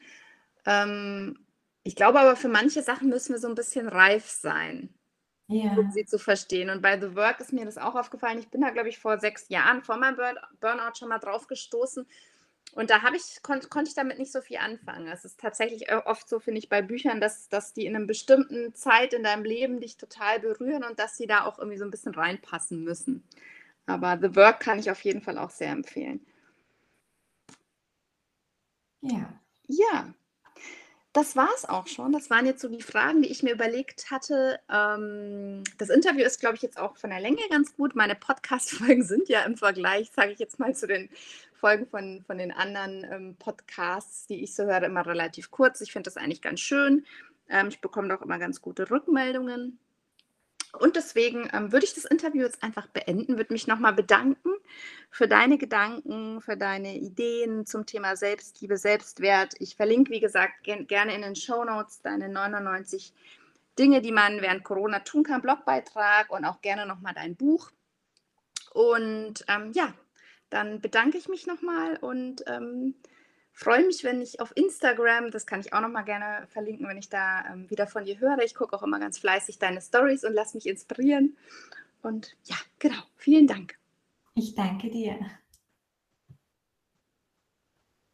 Ähm, 0.65 1.45
ich 1.83 1.95
glaube 1.95 2.19
aber, 2.19 2.35
für 2.35 2.49
manche 2.49 2.81
Sachen 2.81 3.09
müssen 3.09 3.33
wir 3.33 3.39
so 3.39 3.47
ein 3.47 3.55
bisschen 3.55 3.87
reif 3.87 4.27
sein 4.27 4.93
ja. 5.47 5.73
um 5.73 5.91
sie 5.91 6.05
zu 6.05 6.19
verstehen. 6.19 6.69
Und 6.69 6.81
bei 6.81 6.99
The 6.99 7.15
Work 7.15 7.39
ist 7.39 7.53
mir 7.53 7.65
das 7.65 7.77
auch 7.77 7.95
aufgefallen. 7.95 8.39
Ich 8.39 8.49
bin 8.49 8.61
da, 8.61 8.69
glaube 8.69 8.89
ich, 8.89 8.99
vor 8.99 9.17
sechs 9.19 9.49
Jahren 9.49 9.81
vor 9.83 9.97
meinem 9.97 10.15
Burn 10.15 10.37
Burnout 10.59 10.95
schon 10.97 11.09
mal 11.09 11.19
drauf 11.19 11.47
gestoßen. 11.47 12.05
Und 12.73 12.89
da 12.89 13.01
ich, 13.15 13.41
kon 13.41 13.61
konnte 13.69 13.89
ich 13.89 13.95
damit 13.95 14.19
nicht 14.19 14.31
so 14.31 14.41
viel 14.41 14.57
anfangen. 14.57 15.07
Es 15.07 15.25
ist 15.25 15.39
tatsächlich 15.39 15.91
oft 15.91 16.27
so, 16.27 16.39
finde 16.39 16.59
ich, 16.59 16.69
bei 16.69 16.81
Büchern, 16.81 17.21
dass, 17.21 17.49
dass 17.49 17.73
die 17.73 17.85
in 17.85 17.95
einer 17.95 18.05
bestimmten 18.05 18.75
Zeit 18.75 19.13
in 19.13 19.23
deinem 19.23 19.45
Leben 19.45 19.79
dich 19.79 19.97
total 19.97 20.39
berühren 20.39 20.83
und 20.83 20.99
dass 20.99 21.17
sie 21.17 21.27
da 21.27 21.45
auch 21.45 21.57
irgendwie 21.57 21.77
so 21.77 21.85
ein 21.85 21.91
bisschen 21.91 22.13
reinpassen 22.13 22.83
müssen. 22.83 23.23
Aber 23.85 24.19
The 24.21 24.35
Work 24.35 24.59
kann 24.59 24.79
ich 24.79 24.91
auf 24.91 25.01
jeden 25.01 25.21
Fall 25.21 25.37
auch 25.37 25.49
sehr 25.49 25.71
empfehlen. 25.71 26.25
Ja. 29.01 29.39
Ja, 29.69 30.13
das 31.17 31.35
war 31.35 31.49
es 31.55 31.65
auch 31.67 31.87
schon. 31.87 32.11
Das 32.11 32.29
waren 32.29 32.45
jetzt 32.45 32.61
so 32.61 32.69
die 32.69 32.83
Fragen, 32.83 33.23
die 33.23 33.31
ich 33.31 33.41
mir 33.41 33.51
überlegt 33.51 34.11
hatte. 34.11 34.59
Ähm, 34.71 35.63
das 35.79 35.89
Interview 35.89 36.23
ist, 36.23 36.39
glaube 36.39 36.57
ich, 36.57 36.61
jetzt 36.61 36.77
auch 36.77 36.95
von 36.95 37.09
der 37.09 37.19
Länge 37.19 37.41
ganz 37.49 37.75
gut. 37.75 37.95
Meine 37.95 38.13
Podcast-Folgen 38.13 39.01
sind 39.03 39.27
ja 39.27 39.41
im 39.41 39.57
Vergleich, 39.57 40.11
sage 40.11 40.31
ich 40.31 40.37
jetzt 40.37 40.59
mal, 40.59 40.75
zu 40.75 40.85
den 40.85 41.09
Folgen 41.55 41.87
von, 41.87 42.23
von 42.27 42.37
den 42.37 42.51
anderen 42.51 43.03
ähm, 43.11 43.35
Podcasts, 43.39 44.27
die 44.27 44.43
ich 44.43 44.53
so 44.53 44.65
höre, 44.65 44.83
immer 44.83 45.07
relativ 45.07 45.49
kurz. 45.49 45.81
Ich 45.81 45.91
finde 45.91 46.05
das 46.05 46.17
eigentlich 46.17 46.43
ganz 46.43 46.59
schön. 46.59 47.03
Ähm, 47.49 47.69
ich 47.69 47.81
bekomme 47.81 48.15
auch 48.15 48.21
immer 48.21 48.37
ganz 48.37 48.61
gute 48.61 48.91
Rückmeldungen. 48.91 49.79
Und 50.73 50.95
deswegen 50.95 51.49
ähm, 51.53 51.71
würde 51.71 51.85
ich 51.85 51.93
das 51.93 52.05
Interview 52.05 52.43
jetzt 52.43 52.61
einfach 52.61 52.87
beenden, 52.87 53.37
würde 53.37 53.53
mich 53.53 53.67
nochmal 53.67 53.93
bedanken 53.93 54.51
für 55.09 55.27
deine 55.27 55.57
Gedanken, 55.57 56.41
für 56.41 56.57
deine 56.57 56.97
Ideen 56.97 57.65
zum 57.65 57.85
Thema 57.85 58.15
Selbstliebe, 58.15 58.77
Selbstwert. 58.77 59.53
Ich 59.59 59.75
verlinke, 59.75 60.11
wie 60.11 60.19
gesagt, 60.19 60.63
ge 60.63 60.83
gerne 60.83 61.15
in 61.15 61.21
den 61.21 61.35
Show 61.35 61.63
Notes 61.63 62.01
deine 62.01 62.29
99 62.29 63.13
Dinge, 63.79 64.01
die 64.01 64.11
man 64.11 64.41
während 64.41 64.63
Corona 64.63 64.99
tun 64.99 65.23
kann, 65.23 65.41
Blogbeitrag 65.41 66.31
und 66.31 66.45
auch 66.45 66.61
gerne 66.61 66.85
nochmal 66.85 67.13
dein 67.13 67.35
Buch. 67.35 67.71
Und 68.73 69.45
ähm, 69.47 69.71
ja, 69.73 69.93
dann 70.49 70.81
bedanke 70.81 71.17
ich 71.17 71.27
mich 71.27 71.47
nochmal 71.47 71.97
und 71.97 72.43
ähm, 72.47 72.95
freue 73.57 73.83
mich, 73.87 74.03
wenn 74.03 74.21
ich 74.21 74.39
auf 74.39 74.55
Instagram, 74.55 75.31
das 75.31 75.47
kann 75.47 75.59
ich 75.59 75.73
auch 75.73 75.81
noch 75.81 75.89
mal 75.89 76.03
gerne 76.03 76.45
verlinken, 76.47 76.87
wenn 76.87 76.97
ich 76.99 77.09
da 77.09 77.43
ähm, 77.51 77.67
wieder 77.71 77.87
von 77.87 78.05
dir 78.05 78.19
höre. 78.19 78.37
Ich 78.43 78.53
gucke 78.53 78.75
auch 78.75 78.83
immer 78.83 78.99
ganz 78.99 79.17
fleißig 79.17 79.57
deine 79.57 79.81
Stories 79.81 80.23
und 80.23 80.33
lass 80.33 80.53
mich 80.53 80.67
inspirieren. 80.67 81.35
Und 82.03 82.37
ja, 82.43 82.55
genau, 82.77 83.01
vielen 83.15 83.47
Dank. 83.47 83.75
Ich 84.35 84.53
danke 84.53 84.91
dir. 84.91 85.17